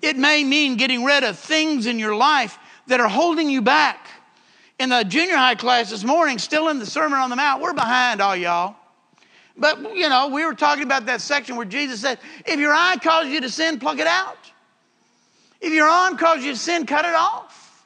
It 0.01 0.17
may 0.17 0.43
mean 0.43 0.77
getting 0.77 1.03
rid 1.03 1.23
of 1.23 1.37
things 1.37 1.85
in 1.85 1.99
your 1.99 2.15
life 2.15 2.57
that 2.87 2.99
are 2.99 3.07
holding 3.07 3.49
you 3.49 3.61
back. 3.61 4.07
In 4.79 4.89
the 4.89 5.03
junior 5.03 5.35
high 5.35 5.55
class 5.55 5.91
this 5.91 6.03
morning, 6.03 6.39
still 6.39 6.69
in 6.69 6.79
the 6.79 6.85
Sermon 6.85 7.19
on 7.19 7.29
the 7.29 7.35
Mount, 7.35 7.61
we're 7.61 7.73
behind 7.73 8.19
all 8.19 8.35
y'all. 8.35 8.75
But, 9.57 9.95
you 9.95 10.09
know, 10.09 10.29
we 10.29 10.45
were 10.45 10.53
talking 10.53 10.83
about 10.83 11.05
that 11.07 11.21
section 11.21 11.55
where 11.55 11.65
Jesus 11.65 12.01
said, 12.01 12.19
if 12.45 12.59
your 12.59 12.73
eye 12.73 12.95
causes 13.01 13.31
you 13.31 13.41
to 13.41 13.49
sin, 13.49 13.79
pluck 13.79 13.99
it 13.99 14.07
out. 14.07 14.37
If 15.59 15.73
your 15.73 15.87
arm 15.87 16.17
causes 16.17 16.45
you 16.45 16.51
to 16.53 16.57
sin, 16.57 16.85
cut 16.85 17.05
it 17.05 17.13
off. 17.13 17.85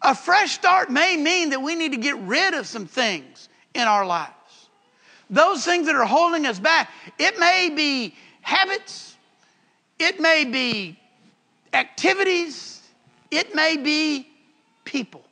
A 0.00 0.14
fresh 0.14 0.52
start 0.52 0.90
may 0.90 1.16
mean 1.16 1.50
that 1.50 1.62
we 1.62 1.74
need 1.74 1.92
to 1.92 1.98
get 1.98 2.16
rid 2.18 2.54
of 2.54 2.66
some 2.66 2.86
things 2.86 3.48
in 3.74 3.82
our 3.82 4.06
lives. 4.06 4.30
Those 5.30 5.64
things 5.64 5.86
that 5.86 5.94
are 5.94 6.04
holding 6.04 6.46
us 6.46 6.58
back. 6.58 6.90
It 7.18 7.38
may 7.38 7.70
be 7.74 8.14
habits, 8.42 9.16
it 9.98 10.20
may 10.20 10.44
be 10.44 10.98
activities, 11.72 12.82
it 13.30 13.54
may 13.54 13.76
be 13.78 14.28
people 14.84 15.24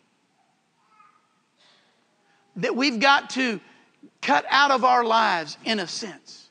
that 2.57 2.75
we've 2.75 3.01
got 3.01 3.31
to 3.31 3.61
cut 4.23 4.47
out 4.49 4.71
of 4.71 4.85
our 4.85 5.05
lives 5.05 5.59
in 5.65 5.81
a 5.81 5.87
sense 5.87 6.49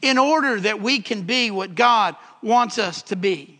in 0.00 0.18
order 0.18 0.60
that 0.60 0.80
we 0.80 1.00
can 1.00 1.22
be 1.22 1.50
what 1.50 1.74
God 1.74 2.14
wants 2.42 2.78
us 2.78 3.02
to 3.02 3.16
be. 3.16 3.58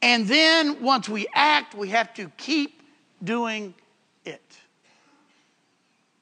And 0.00 0.26
then 0.26 0.82
once 0.82 1.08
we 1.08 1.26
act, 1.34 1.74
we 1.74 1.88
have 1.88 2.14
to 2.14 2.30
keep 2.36 2.82
doing 3.22 3.74
it. 4.24 4.40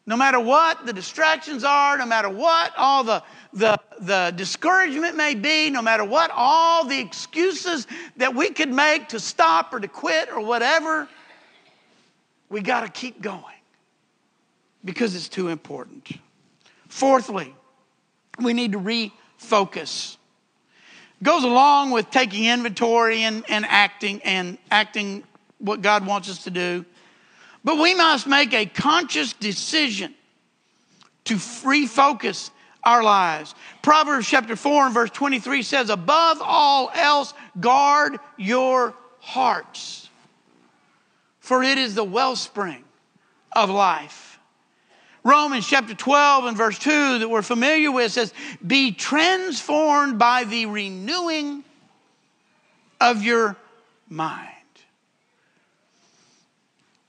No 0.06 0.16
matter 0.16 0.40
what 0.40 0.86
the 0.86 0.92
distractions 0.92 1.62
are, 1.62 1.96
no 1.96 2.06
matter 2.06 2.28
what 2.28 2.72
all 2.76 3.04
the 3.04 3.22
the, 3.52 3.78
the 4.00 4.32
discouragement 4.36 5.16
may 5.16 5.34
be, 5.34 5.70
no 5.70 5.82
matter 5.82 6.04
what 6.04 6.30
all 6.32 6.84
the 6.84 6.98
excuses 6.98 7.86
that 8.16 8.34
we 8.34 8.50
could 8.50 8.72
make 8.72 9.08
to 9.08 9.18
stop 9.18 9.72
or 9.74 9.80
to 9.80 9.88
quit 9.88 10.30
or 10.30 10.40
whatever, 10.40 11.08
we 12.48 12.60
got 12.60 12.82
to 12.82 12.88
keep 12.88 13.20
going. 13.20 13.44
Because 14.84 15.14
it's 15.14 15.28
too 15.28 15.48
important. 15.48 16.08
Fourthly, 16.88 17.54
we 18.42 18.52
need 18.52 18.72
to 18.72 18.78
refocus. 18.78 20.16
Goes 21.22 21.44
along 21.44 21.90
with 21.90 22.10
taking 22.10 22.46
inventory 22.46 23.22
and, 23.22 23.44
and 23.48 23.64
acting 23.66 24.22
and 24.24 24.56
acting 24.70 25.22
what 25.58 25.82
God 25.82 26.06
wants 26.06 26.30
us 26.30 26.44
to 26.44 26.50
do. 26.50 26.84
But 27.62 27.78
we 27.78 27.94
must 27.94 28.26
make 28.26 28.54
a 28.54 28.64
conscious 28.64 29.34
decision 29.34 30.14
to 31.24 31.34
refocus 31.34 32.50
our 32.82 33.02
lives. 33.02 33.54
Proverbs 33.82 34.26
chapter 34.26 34.56
4 34.56 34.86
and 34.86 34.94
verse 34.94 35.10
23 35.10 35.62
says, 35.62 35.90
Above 35.90 36.38
all 36.42 36.90
else, 36.94 37.34
guard 37.60 38.18
your 38.38 38.94
hearts, 39.18 40.08
for 41.40 41.62
it 41.62 41.76
is 41.76 41.94
the 41.94 42.04
wellspring 42.04 42.84
of 43.52 43.68
life. 43.68 44.29
Romans 45.22 45.66
chapter 45.66 45.94
12 45.94 46.44
and 46.46 46.56
verse 46.56 46.78
2 46.78 47.18
that 47.18 47.28
we're 47.28 47.42
familiar 47.42 47.92
with 47.92 48.12
says, 48.12 48.33
Be 48.66 48.92
transformed 48.92 50.18
by 50.18 50.44
the 50.44 50.66
renewing 50.66 51.62
of 53.00 53.22
your 53.22 53.56
mind. 54.09 54.46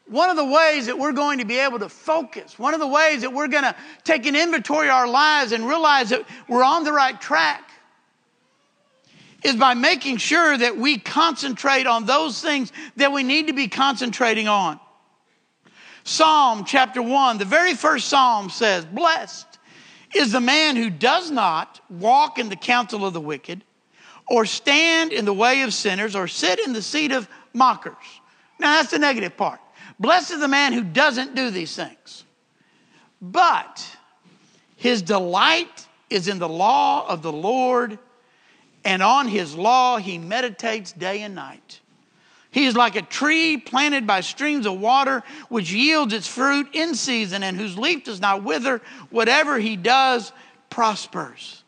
One 0.08 0.30
of 0.30 0.36
the 0.36 0.46
ways 0.46 0.88
that 0.88 1.00
we're 1.00 1.14
going 1.14 1.40
to 1.40 1.46
be 1.46 1.58
able 1.58 1.80
to 1.80 1.88
focus, 1.88 2.60
one 2.60 2.74
of 2.74 2.82
the 2.82 2.88
ways 2.88 3.22
that 3.22 3.32
we're 3.32 3.48
going 3.48 3.64
to 3.64 3.76
take 4.04 4.26
an 4.26 4.36
inventory 4.36 4.90
of 4.90 4.94
our 4.94 5.08
lives 5.08 5.54
and 5.54 5.66
realize 5.66 6.10
that 6.10 6.26
we're 6.50 6.66
on 6.66 6.84
the 6.84 6.92
right 6.92 7.20
track 7.20 7.72
is 9.44 9.56
by 9.56 9.74
making 9.74 10.18
sure 10.18 10.58
that 10.58 10.76
we 10.76 10.98
concentrate 10.98 11.88
on 11.88 12.06
those 12.06 12.42
things 12.42 12.74
that 12.98 13.14
we 13.14 13.24
need 13.24 13.48
to 13.48 13.54
be 13.54 13.70
concentrating 13.70 14.50
on. 14.50 14.80
Psalm 16.04 16.66
chapter 16.66 17.02
1, 17.02 17.38
the 17.38 17.46
very 17.46 17.76
first 17.76 18.08
psalm 18.08 18.50
says, 18.50 18.86
Blessed 18.86 19.60
is 20.16 20.32
the 20.32 20.42
man 20.42 20.76
who 20.76 20.90
does 20.90 21.30
not 21.32 21.80
walk 21.90 22.40
in 22.40 22.50
the 22.50 22.56
counsel 22.56 23.06
of 23.06 23.14
the 23.14 23.22
wicked, 23.22 23.64
or 24.28 24.46
stand 24.46 25.12
in 25.12 25.26
the 25.26 25.34
way 25.34 25.62
of 25.62 25.74
sinners, 25.74 26.16
or 26.16 26.28
sit 26.28 26.60
in 26.60 26.74
the 26.74 26.82
seat 26.82 27.12
of 27.12 27.28
mockers. 27.54 27.96
Now, 28.60 28.78
that's 28.78 28.92
the 28.92 29.00
negative 29.00 29.36
part. 29.38 29.60
Blessed 30.00 30.32
is 30.32 30.40
the 30.40 30.48
man 30.48 30.74
who 30.74 30.84
doesn't 30.84 31.36
do 31.36 31.52
these 31.52 31.76
things. 31.76 32.24
But 33.22 33.86
his 34.76 35.02
delight 35.02 35.88
is 36.10 36.28
in 36.28 36.40
the 36.40 36.50
law 36.50 37.08
of 37.08 37.22
the 37.22 37.32
Lord, 37.32 38.00
and 38.84 39.04
on 39.04 39.28
his 39.28 39.56
law 39.56 39.98
he 39.98 40.18
meditates 40.18 40.92
day 40.92 41.22
and 41.22 41.36
night. 41.36 41.81
He 42.52 42.66
is 42.66 42.76
like 42.76 42.98
a 42.98 43.02
tree 43.02 43.58
planted 43.58 44.06
by 44.06 44.22
streams 44.22 44.66
of 44.66 44.80
water, 44.80 45.24
which 45.48 45.72
yields 45.72 46.14
its 46.14 46.28
fruit 46.28 46.68
in 46.74 46.96
season 46.96 47.44
and 47.44 47.58
whose 47.58 47.78
leaf 47.78 48.04
does 48.04 48.20
not 48.20 48.44
wither. 48.44 48.82
Whatever 49.10 49.58
he 49.58 49.78
does 49.78 50.34
prospers. 50.70 51.64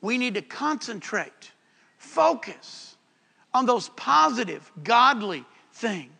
We 0.00 0.16
need 0.16 0.34
to 0.34 0.42
concentrate, 0.42 1.52
focus 1.98 2.96
on 3.52 3.66
those 3.66 3.90
positive, 3.90 4.70
godly 4.82 5.44
things. 5.72 6.12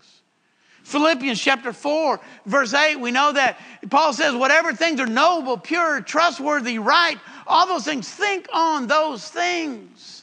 Philippians 0.82 1.38
chapter 1.38 1.72
4, 1.72 2.20
verse 2.46 2.74
8, 2.74 2.96
we 2.96 3.10
know 3.10 3.32
that 3.32 3.58
Paul 3.90 4.12
says, 4.12 4.34
whatever 4.34 4.72
things 4.72 5.00
are 5.00 5.06
noble, 5.06 5.58
pure, 5.58 6.00
trustworthy, 6.00 6.78
right, 6.78 7.18
all 7.46 7.66
those 7.66 7.84
things, 7.84 8.08
think 8.08 8.48
on 8.52 8.86
those 8.86 9.28
things. 9.28 10.17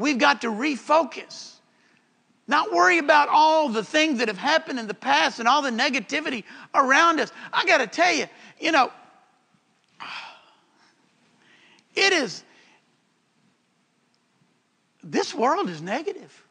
We've 0.00 0.18
got 0.18 0.40
to 0.40 0.48
refocus. 0.48 1.52
Not 2.48 2.72
worry 2.72 2.98
about 2.98 3.28
all 3.28 3.68
the 3.68 3.84
things 3.84 4.18
that 4.18 4.28
have 4.28 4.38
happened 4.38 4.78
in 4.78 4.86
the 4.86 4.94
past 4.94 5.38
and 5.38 5.46
all 5.46 5.60
the 5.60 5.70
negativity 5.70 6.44
around 6.74 7.20
us. 7.20 7.30
I 7.52 7.66
got 7.66 7.78
to 7.78 7.86
tell 7.86 8.12
you, 8.12 8.24
you 8.58 8.72
know, 8.72 8.90
it 11.94 12.14
is, 12.14 12.42
this 15.04 15.34
world 15.34 15.68
is 15.68 15.82
negative. 15.82 16.44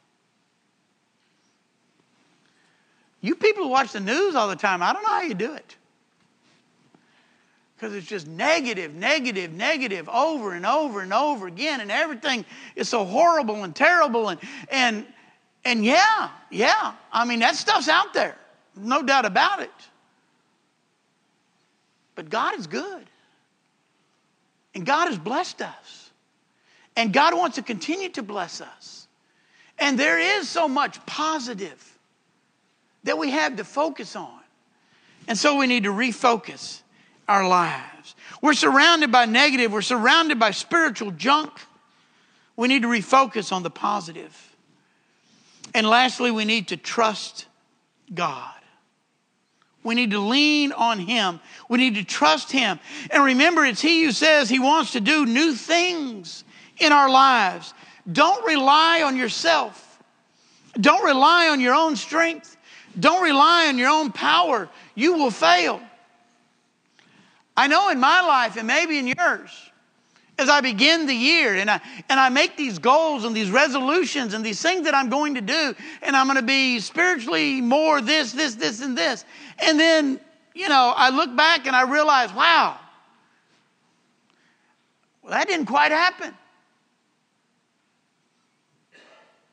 You 3.19 3.35
people 3.35 3.63
who 3.63 3.69
watch 3.69 3.91
the 3.91 3.99
news 3.99 4.35
all 4.35 4.47
the 4.47 4.55
time, 4.55 4.83
I 4.83 4.93
don't 4.93 5.01
know 5.01 5.09
how 5.09 5.21
you 5.23 5.33
do 5.33 5.53
it. 5.53 5.75
Because 7.79 7.95
it's 7.95 8.07
just 8.07 8.27
negative, 8.27 8.93
negative, 8.93 9.53
negative 9.53 10.09
over 10.09 10.53
and 10.53 10.65
over 10.65 10.99
and 11.01 11.13
over 11.13 11.47
again, 11.47 11.79
and 11.79 11.89
everything 11.89 12.43
is 12.75 12.89
so 12.89 13.05
horrible 13.05 13.63
and 13.63 13.73
terrible. 13.73 14.27
And, 14.27 14.39
and, 14.69 15.05
and 15.63 15.85
yeah, 15.85 16.29
yeah, 16.51 16.93
I 17.13 17.23
mean, 17.23 17.39
that 17.39 17.55
stuff's 17.55 17.87
out 17.87 18.13
there, 18.13 18.37
no 18.75 19.01
doubt 19.01 19.25
about 19.25 19.61
it. 19.61 19.71
But 22.15 22.29
God 22.29 22.59
is 22.59 22.67
good. 22.67 23.05
And 24.75 24.85
God 24.85 25.07
has 25.07 25.17
blessed 25.17 25.61
us. 25.61 26.11
And 26.97 27.13
God 27.13 27.33
wants 27.33 27.55
to 27.55 27.61
continue 27.61 28.09
to 28.09 28.23
bless 28.23 28.59
us. 28.59 29.07
And 29.77 29.97
there 29.97 30.19
is 30.19 30.49
so 30.49 30.67
much 30.67 31.03
positive 31.05 31.97
that 33.05 33.17
we 33.17 33.31
have 33.31 33.55
to 33.55 33.63
focus 33.63 34.17
on. 34.17 34.41
And 35.29 35.37
so 35.37 35.55
we 35.55 35.65
need 35.65 35.85
to 35.85 35.91
refocus 35.91 36.81
our 37.29 37.47
lives. 37.47 38.15
We're 38.41 38.53
surrounded 38.53 39.11
by 39.11 39.25
negative, 39.25 39.71
we're 39.71 39.81
surrounded 39.81 40.39
by 40.39 40.51
spiritual 40.51 41.11
junk. 41.11 41.51
We 42.55 42.67
need 42.67 42.81
to 42.81 42.89
refocus 42.89 43.53
on 43.53 43.63
the 43.63 43.69
positive. 43.69 44.35
And 45.73 45.87
lastly, 45.87 46.31
we 46.31 46.43
need 46.43 46.69
to 46.69 46.77
trust 46.77 47.45
God. 48.13 48.53
We 49.83 49.95
need 49.95 50.11
to 50.11 50.19
lean 50.19 50.73
on 50.73 50.99
Him. 50.99 51.39
We 51.69 51.77
need 51.77 51.95
to 51.95 52.03
trust 52.03 52.51
Him. 52.51 52.79
And 53.11 53.23
remember, 53.23 53.63
it's 53.63 53.81
He 53.81 54.03
who 54.03 54.11
says 54.11 54.49
He 54.49 54.59
wants 54.59 54.91
to 54.93 54.99
do 54.99 55.25
new 55.25 55.53
things 55.53 56.43
in 56.79 56.91
our 56.91 57.09
lives. 57.09 57.73
Don't 58.11 58.45
rely 58.45 59.03
on 59.03 59.15
yourself, 59.15 59.99
don't 60.81 61.05
rely 61.05 61.49
on 61.49 61.61
your 61.61 61.75
own 61.75 61.95
strength. 61.95 62.57
Don't 62.99 63.23
rely 63.23 63.67
on 63.67 63.77
your 63.77 63.89
own 63.89 64.11
power. 64.11 64.67
You 64.95 65.13
will 65.13 65.31
fail. 65.31 65.79
I 67.60 67.67
know 67.67 67.89
in 67.89 68.00
my 68.00 68.22
life, 68.22 68.56
and 68.56 68.65
maybe 68.65 68.98
in 69.00 69.06
yours, 69.06 69.52
as 70.38 70.48
I 70.48 70.62
begin 70.62 71.08
the 71.08 71.13
year 71.13 71.56
and 71.56 71.69
I, 71.69 71.82
and 72.08 72.17
I 72.17 72.30
make 72.30 72.56
these 72.56 72.80
goals 72.80 73.26
and 73.26 73.36
these 73.36 73.52
resolutions 73.52 74.34
and 74.34 74.45
these 74.45 74.62
things 74.62 74.86
that 74.86 74.95
I'm 74.95 75.10
going 75.10 75.36
to 75.36 75.41
do, 75.41 75.76
and 76.02 76.15
I'm 76.15 76.28
going 76.28 76.38
to 76.38 76.41
be 76.41 76.80
spiritually 76.80 77.60
more 77.60 78.00
this, 78.00 78.32
this, 78.32 78.56
this, 78.56 78.82
and 78.82 78.98
this. 78.98 79.26
And 79.58 79.78
then, 79.78 80.22
you 80.56 80.69
know, 80.69 80.93
I 80.95 81.10
look 81.10 81.36
back 81.36 81.67
and 81.67 81.76
I 81.76 81.82
realize, 81.82 82.34
wow, 82.34 82.78
well, 85.22 85.34
that 85.34 85.45
didn't 85.50 85.65
quite 85.65 85.91
happen. 85.91 86.34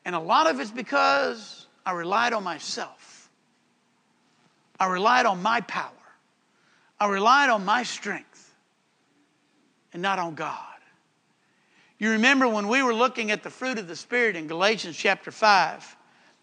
And 0.05 0.15
a 0.15 0.19
lot 0.19 0.49
of 0.49 0.61
it's 0.61 0.71
because 0.71 1.67
I 1.85 1.91
relied 1.91 2.31
on 2.31 2.45
myself. 2.45 3.29
I 4.79 4.87
relied 4.87 5.25
on 5.25 5.41
my 5.41 5.59
power. 5.59 5.91
I 6.99 7.07
relied 7.07 7.49
on 7.49 7.65
my 7.65 7.83
strength 7.83 8.55
and 9.93 10.01
not 10.01 10.19
on 10.19 10.35
God. 10.35 10.59
You 11.99 12.11
remember 12.11 12.47
when 12.47 12.67
we 12.67 12.83
were 12.83 12.93
looking 12.93 13.31
at 13.31 13.43
the 13.43 13.49
fruit 13.49 13.79
of 13.79 13.87
the 13.87 13.95
Spirit 13.95 14.35
in 14.35 14.47
Galatians 14.47 14.95
chapter 14.95 15.31
5, 15.31 15.95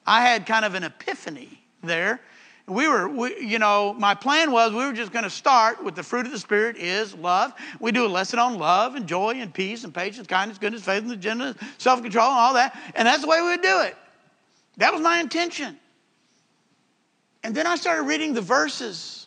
I 0.06 0.20
had 0.20 0.46
kind 0.46 0.64
of 0.64 0.74
an 0.74 0.84
epiphany 0.84 1.62
there. 1.82 2.20
We 2.66 2.88
were, 2.88 3.08
we, 3.08 3.38
you 3.40 3.58
know, 3.58 3.92
my 3.92 4.14
plan 4.14 4.50
was 4.50 4.72
we 4.72 4.78
were 4.78 4.92
just 4.92 5.12
going 5.12 5.24
to 5.24 5.30
start 5.30 5.84
with 5.84 5.94
the 5.94 6.02
fruit 6.02 6.26
of 6.26 6.32
the 6.32 6.38
Spirit 6.38 6.76
is 6.76 7.14
love. 7.14 7.52
We 7.78 7.92
do 7.92 8.06
a 8.06 8.08
lesson 8.08 8.38
on 8.38 8.58
love 8.58 8.94
and 8.94 9.06
joy 9.06 9.34
and 9.36 9.52
peace 9.52 9.84
and 9.84 9.92
patience, 9.92 10.26
kindness, 10.26 10.58
goodness, 10.58 10.82
faithfulness, 10.82 11.18
gentleness, 11.18 11.56
self 11.78 12.02
control, 12.02 12.30
and 12.30 12.38
all 12.38 12.54
that. 12.54 12.76
And 12.94 13.06
that's 13.06 13.22
the 13.22 13.28
way 13.28 13.40
we 13.42 13.48
would 13.48 13.62
do 13.62 13.80
it. 13.82 13.96
That 14.78 14.92
was 14.92 15.02
my 15.02 15.20
intention. 15.20 15.78
And 17.42 17.54
then 17.54 17.66
I 17.66 17.76
started 17.76 18.04
reading 18.04 18.32
the 18.32 18.40
verses 18.40 19.23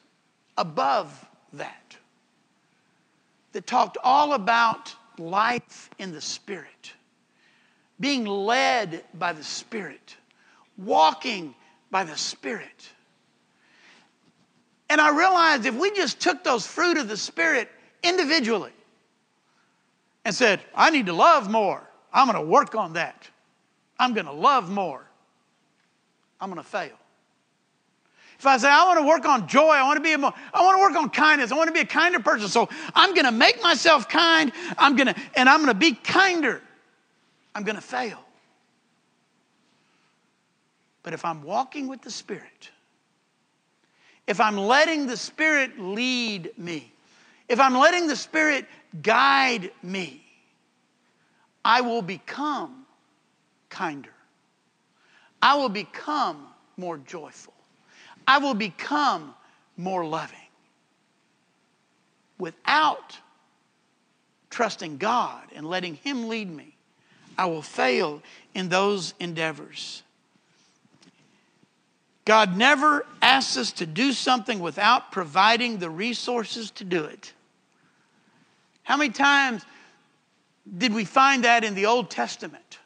above 0.57 1.25
that 1.53 1.95
that 3.53 3.65
talked 3.65 3.97
all 4.03 4.33
about 4.33 4.93
life 5.17 5.89
in 5.97 6.11
the 6.11 6.21
Spirit, 6.21 6.93
being 7.99 8.25
led 8.25 9.03
by 9.15 9.33
the 9.33 9.43
Spirit, 9.43 10.15
walking 10.77 11.55
by 11.89 12.03
the 12.03 12.15
Spirit. 12.17 12.89
And 14.89 15.01
I 15.01 15.09
realized 15.09 15.65
if 15.65 15.75
we 15.75 15.91
just 15.91 16.19
took 16.19 16.43
those 16.43 16.65
fruit 16.65 16.97
of 16.97 17.07
the 17.07 17.17
Spirit 17.17 17.69
individually 18.03 18.73
and 20.23 20.33
said, 20.33 20.61
I 20.75 20.89
need 20.89 21.07
to 21.07 21.13
love 21.13 21.49
more, 21.49 21.81
I'm 22.13 22.27
going 22.27 22.43
to 22.43 22.49
work 22.49 22.75
on 22.75 22.93
that, 22.93 23.27
I'm 23.99 24.13
going 24.13 24.27
to 24.27 24.31
love 24.31 24.69
more, 24.69 25.03
I'm 26.39 26.49
going 26.49 26.61
to 26.61 26.69
fail. 26.69 26.97
If 28.39 28.45
I 28.45 28.57
say, 28.57 28.69
I 28.69 28.85
want 28.85 28.99
to 28.99 29.05
work 29.05 29.25
on 29.25 29.47
joy, 29.47 29.69
I 29.69 29.83
want 29.83 29.97
to 29.97 30.01
be 30.01 30.15
more, 30.15 30.33
I 30.53 30.61
want 30.61 30.77
to 30.77 30.81
work 30.81 30.95
on 30.95 31.09
kindness, 31.09 31.51
I 31.51 31.55
want 31.55 31.69
to 31.69 31.73
be 31.73 31.79
a 31.79 31.85
kinder 31.85 32.19
person. 32.19 32.47
So 32.47 32.69
I'm 32.93 33.15
going 33.15 33.25
to 33.25 33.31
make 33.31 33.61
myself 33.63 34.07
kind, 34.07 34.51
I'm 34.77 34.95
going 34.95 35.07
to, 35.07 35.15
and 35.35 35.49
I'm 35.49 35.59
going 35.59 35.73
to 35.73 35.79
be 35.79 35.93
kinder. 35.93 36.61
I'm 37.55 37.63
going 37.63 37.75
to 37.75 37.81
fail. 37.81 38.19
But 41.01 41.13
if 41.13 41.25
I'm 41.25 41.41
walking 41.41 41.87
with 41.87 42.01
the 42.01 42.11
Spirit, 42.11 42.69
if 44.27 44.39
I'm 44.39 44.57
letting 44.57 45.07
the 45.07 45.17
Spirit 45.17 45.79
lead 45.79 46.51
me, 46.57 46.91
if 47.49 47.59
I'm 47.59 47.75
letting 47.75 48.07
the 48.07 48.15
Spirit 48.15 48.65
guide 49.01 49.71
me, 49.81 50.23
I 51.65 51.81
will 51.81 52.03
become 52.03 52.85
kinder. 53.69 54.13
I 55.41 55.55
will 55.55 55.69
become 55.69 56.45
more 56.75 56.97
joyful. 56.97 57.53
I 58.27 58.39
will 58.39 58.53
become 58.53 59.33
more 59.77 60.05
loving. 60.05 60.35
Without 62.37 63.17
trusting 64.49 64.97
God 64.97 65.43
and 65.55 65.67
letting 65.67 65.95
Him 65.95 66.27
lead 66.27 66.53
me, 66.53 66.75
I 67.37 67.45
will 67.45 67.61
fail 67.61 68.21
in 68.53 68.69
those 68.69 69.13
endeavors. 69.19 70.03
God 72.25 72.57
never 72.57 73.05
asks 73.21 73.55
us 73.55 73.71
to 73.73 73.85
do 73.85 74.11
something 74.11 74.59
without 74.59 75.13
providing 75.13 75.77
the 75.77 75.89
resources 75.89 76.71
to 76.71 76.83
do 76.83 77.05
it. 77.05 77.31
How 78.83 78.97
many 78.97 79.11
times 79.11 79.63
did 80.77 80.93
we 80.93 81.05
find 81.05 81.45
that 81.45 81.63
in 81.63 81.73
the 81.73 81.85
Old 81.85 82.09
Testament? 82.09 82.79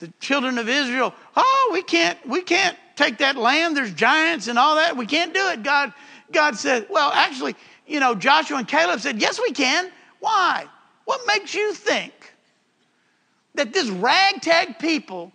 The 0.00 0.12
children 0.18 0.58
of 0.58 0.68
Israel, 0.68 1.14
oh, 1.36 1.70
we 1.72 1.82
can't, 1.82 2.18
we 2.26 2.42
can't 2.42 2.76
take 3.02 3.18
that 3.18 3.36
land. 3.36 3.76
There's 3.76 3.92
giants 3.92 4.48
and 4.48 4.58
all 4.58 4.76
that. 4.76 4.96
We 4.96 5.06
can't 5.06 5.34
do 5.34 5.48
it. 5.48 5.62
God, 5.62 5.92
God 6.30 6.56
said, 6.56 6.86
well, 6.88 7.10
actually, 7.12 7.54
you 7.86 8.00
know, 8.00 8.14
Joshua 8.14 8.58
and 8.58 8.68
Caleb 8.68 9.00
said, 9.00 9.20
yes, 9.20 9.40
we 9.40 9.50
can. 9.50 9.90
Why? 10.20 10.66
What 11.04 11.20
makes 11.26 11.54
you 11.54 11.72
think 11.72 12.12
that 13.54 13.72
this 13.72 13.88
ragtag 13.90 14.78
people 14.78 15.32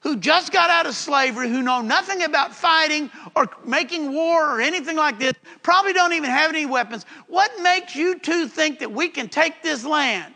who 0.00 0.16
just 0.16 0.50
got 0.50 0.70
out 0.70 0.86
of 0.86 0.94
slavery, 0.94 1.48
who 1.50 1.60
know 1.60 1.82
nothing 1.82 2.22
about 2.22 2.54
fighting 2.54 3.10
or 3.36 3.48
making 3.66 4.14
war 4.14 4.56
or 4.56 4.60
anything 4.60 4.96
like 4.96 5.18
this, 5.18 5.34
probably 5.62 5.92
don't 5.92 6.14
even 6.14 6.30
have 6.30 6.48
any 6.48 6.64
weapons. 6.64 7.04
What 7.26 7.50
makes 7.60 7.94
you 7.94 8.18
two 8.18 8.48
think 8.48 8.78
that 8.78 8.90
we 8.90 9.08
can 9.08 9.28
take 9.28 9.62
this 9.62 9.84
land? 9.84 10.32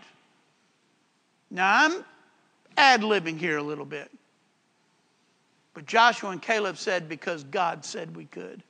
Now, 1.51 1.85
I'm 1.85 2.05
ad 2.77 3.01
libbing 3.01 3.39
here 3.39 3.57
a 3.57 3.63
little 3.63 3.87
bit. 3.87 4.11
But 5.75 5.87
Joshua 5.87 6.31
and 6.31 6.41
Caleb 6.41 6.79
said, 6.79 7.09
because 7.09 7.45
God 7.45 7.85
said 7.85 8.17
we 8.17 8.25
could. 8.27 8.63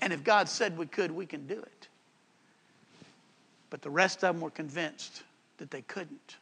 And 0.00 0.12
if 0.12 0.24
God 0.24 0.48
said 0.48 0.76
we 0.76 0.86
could, 0.86 1.10
we 1.10 1.26
can 1.26 1.46
do 1.46 1.60
it. 1.60 1.88
But 3.70 3.82
the 3.82 3.90
rest 3.90 4.24
of 4.24 4.34
them 4.34 4.40
were 4.42 4.50
convinced 4.50 5.22
that 5.58 5.70
they 5.70 5.82
couldn't. 5.82 6.36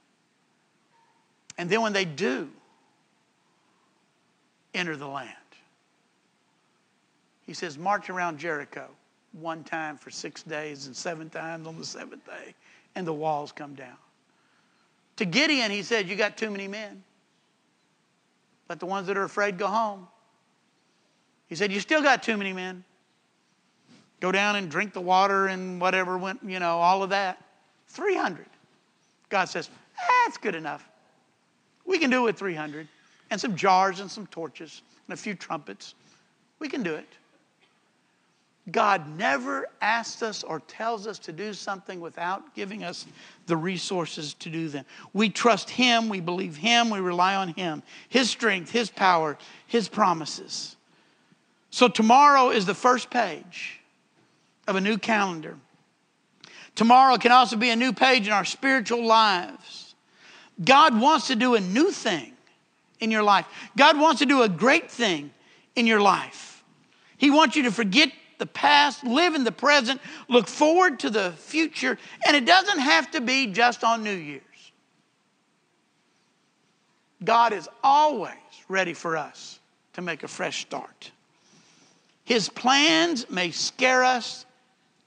And 1.58 1.68
then 1.68 1.82
when 1.82 1.92
they 1.92 2.04
do 2.04 2.48
enter 4.72 4.96
the 4.96 5.06
land, 5.06 5.34
he 7.46 7.52
says, 7.52 7.76
march 7.76 8.08
around 8.08 8.38
Jericho 8.38 8.88
one 9.32 9.62
time 9.64 9.96
for 9.96 10.10
six 10.10 10.42
days 10.42 10.86
and 10.86 10.96
seven 10.96 11.28
times 11.28 11.66
on 11.66 11.76
the 11.78 11.84
seventh 11.84 12.24
day, 12.26 12.54
and 12.94 13.06
the 13.06 13.12
walls 13.12 13.52
come 13.52 13.74
down. 13.74 13.96
To 15.16 15.24
Gideon, 15.24 15.70
he 15.70 15.82
said, 15.82 16.08
You 16.08 16.16
got 16.16 16.36
too 16.36 16.50
many 16.50 16.66
men. 16.66 17.02
Let 18.70 18.78
the 18.78 18.86
ones 18.86 19.08
that 19.08 19.16
are 19.16 19.24
afraid 19.24 19.58
go 19.58 19.66
home. 19.66 20.06
He 21.48 21.56
said, 21.56 21.72
You 21.72 21.80
still 21.80 22.02
got 22.02 22.22
too 22.22 22.36
many 22.36 22.52
men. 22.52 22.84
Go 24.20 24.30
down 24.30 24.54
and 24.54 24.70
drink 24.70 24.92
the 24.92 25.00
water 25.00 25.48
and 25.48 25.80
whatever 25.80 26.16
went, 26.16 26.38
you 26.46 26.60
know, 26.60 26.78
all 26.78 27.02
of 27.02 27.10
that. 27.10 27.42
300. 27.88 28.46
God 29.28 29.46
says, 29.46 29.70
That's 30.24 30.38
good 30.38 30.54
enough. 30.54 30.88
We 31.84 31.98
can 31.98 32.10
do 32.10 32.20
it 32.20 32.24
with 32.26 32.38
300 32.38 32.86
and 33.32 33.40
some 33.40 33.56
jars 33.56 33.98
and 33.98 34.08
some 34.08 34.28
torches 34.28 34.82
and 35.08 35.14
a 35.14 35.16
few 35.16 35.34
trumpets. 35.34 35.96
We 36.60 36.68
can 36.68 36.84
do 36.84 36.94
it. 36.94 37.08
God 38.72 39.18
never 39.18 39.68
asks 39.80 40.22
us 40.22 40.42
or 40.42 40.60
tells 40.60 41.06
us 41.06 41.18
to 41.20 41.32
do 41.32 41.52
something 41.54 42.00
without 42.00 42.54
giving 42.54 42.84
us 42.84 43.06
the 43.46 43.56
resources 43.56 44.34
to 44.34 44.50
do 44.50 44.68
them. 44.68 44.84
We 45.12 45.30
trust 45.30 45.70
Him, 45.70 46.08
we 46.08 46.20
believe 46.20 46.56
Him, 46.56 46.90
we 46.90 47.00
rely 47.00 47.34
on 47.34 47.48
Him, 47.54 47.82
His 48.08 48.30
strength, 48.30 48.70
His 48.70 48.90
power, 48.90 49.38
His 49.66 49.88
promises. 49.88 50.76
So 51.70 51.88
tomorrow 51.88 52.50
is 52.50 52.66
the 52.66 52.74
first 52.74 53.10
page 53.10 53.80
of 54.66 54.76
a 54.76 54.80
new 54.80 54.98
calendar. 54.98 55.56
Tomorrow 56.74 57.16
can 57.16 57.32
also 57.32 57.56
be 57.56 57.70
a 57.70 57.76
new 57.76 57.92
page 57.92 58.26
in 58.26 58.32
our 58.32 58.44
spiritual 58.44 59.04
lives. 59.04 59.94
God 60.62 60.98
wants 60.98 61.28
to 61.28 61.36
do 61.36 61.54
a 61.54 61.60
new 61.60 61.90
thing 61.90 62.32
in 63.00 63.10
your 63.10 63.22
life. 63.22 63.46
God 63.76 63.98
wants 63.98 64.20
to 64.20 64.26
do 64.26 64.42
a 64.42 64.48
great 64.48 64.90
thing 64.90 65.30
in 65.74 65.86
your 65.86 66.00
life. 66.00 66.62
He 67.16 67.30
wants 67.30 67.56
you 67.56 67.64
to 67.64 67.70
forget 67.70 68.10
the 68.40 68.46
past, 68.46 69.04
live 69.04 69.36
in 69.36 69.44
the 69.44 69.52
present, 69.52 70.00
look 70.28 70.48
forward 70.48 70.98
to 71.00 71.10
the 71.10 71.30
future, 71.32 71.96
and 72.26 72.36
it 72.36 72.44
doesn't 72.44 72.80
have 72.80 73.08
to 73.12 73.20
be 73.20 73.46
just 73.46 73.84
on 73.84 74.02
New 74.02 74.10
Year's. 74.10 74.42
God 77.22 77.52
is 77.52 77.68
always 77.84 78.34
ready 78.68 78.94
for 78.94 79.16
us 79.16 79.60
to 79.92 80.02
make 80.02 80.24
a 80.24 80.28
fresh 80.28 80.62
start. 80.62 81.12
His 82.24 82.48
plans 82.48 83.28
may 83.30 83.50
scare 83.50 84.02
us 84.02 84.46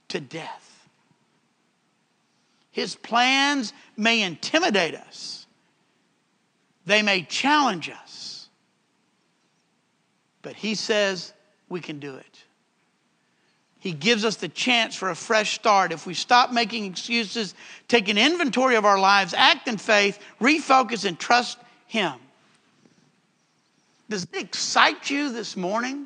to 0.10 0.22
death. 0.22 0.88
His 2.72 2.96
plans 2.96 3.74
may 3.98 4.22
intimidate 4.22 4.96
us. 4.96 5.48
They 6.86 7.02
may 7.02 7.24
challenge 7.24 7.90
us, 7.90 8.50
but 10.42 10.56
He 10.56 10.76
says 10.76 11.34
we 11.70 11.80
can 11.80 12.00
do 12.00 12.16
it. 12.16 12.43
He 13.84 13.92
gives 13.92 14.24
us 14.24 14.38
the 14.38 14.48
chance 14.48 14.96
for 14.96 15.10
a 15.10 15.16
fresh 15.16 15.56
start. 15.56 15.92
If 15.92 16.08
we 16.08 16.14
stop 16.14 16.54
making 16.54 16.86
excuses, 16.86 17.54
take 17.90 18.08
an 18.08 18.18
inventory 18.18 18.78
of 18.78 18.86
our 18.86 18.98
lives, 18.98 19.34
act 19.34 19.68
in 19.68 19.78
faith, 19.78 20.20
refocus, 20.40 21.04
and 21.04 21.20
trust 21.20 21.58
Him. 21.88 22.14
Does 24.10 24.24
it 24.24 24.30
excite 24.36 25.10
you 25.10 25.34
this 25.34 25.58
morning 25.58 26.06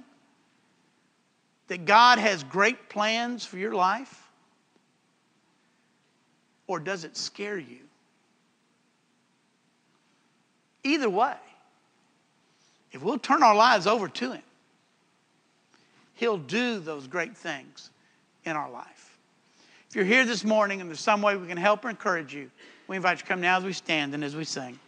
that 1.68 1.86
God 1.86 2.18
has 2.18 2.42
great 2.42 2.90
plans 2.90 3.46
for 3.46 3.60
your 3.60 3.76
life? 3.76 4.28
Or 6.66 6.80
does 6.80 7.04
it 7.04 7.16
scare 7.16 7.60
you? 7.60 7.82
Either 10.84 11.12
way, 11.12 11.36
if 12.92 13.04
we'll 13.04 13.20
turn 13.20 13.44
our 13.44 13.56
lives 13.56 13.86
over 13.86 14.08
to 14.08 14.32
Him, 14.32 14.42
He'll 16.18 16.38
do 16.38 16.80
those 16.80 17.08
great 17.08 17.38
things 17.38 17.92
in 18.44 18.56
our 18.56 18.70
life. 18.70 19.18
If 19.90 19.96
you're 19.96 20.06
here 20.06 20.26
this 20.26 20.44
morning 20.44 20.82
and 20.82 20.90
there's 20.90 21.00
some 21.00 21.22
way 21.22 21.38
we 21.38 21.48
can 21.48 21.58
help 21.58 21.86
or 21.86 21.90
encourage 21.90 22.34
you, 22.34 22.52
we 22.88 22.96
invite 22.96 23.18
you 23.18 23.22
to 23.22 23.28
come 23.28 23.40
now 23.40 23.58
as 23.58 23.64
we 23.64 23.74
stand 23.74 24.14
and 24.14 24.24
as 24.24 24.36
we 24.36 24.44
sing. 24.44 24.80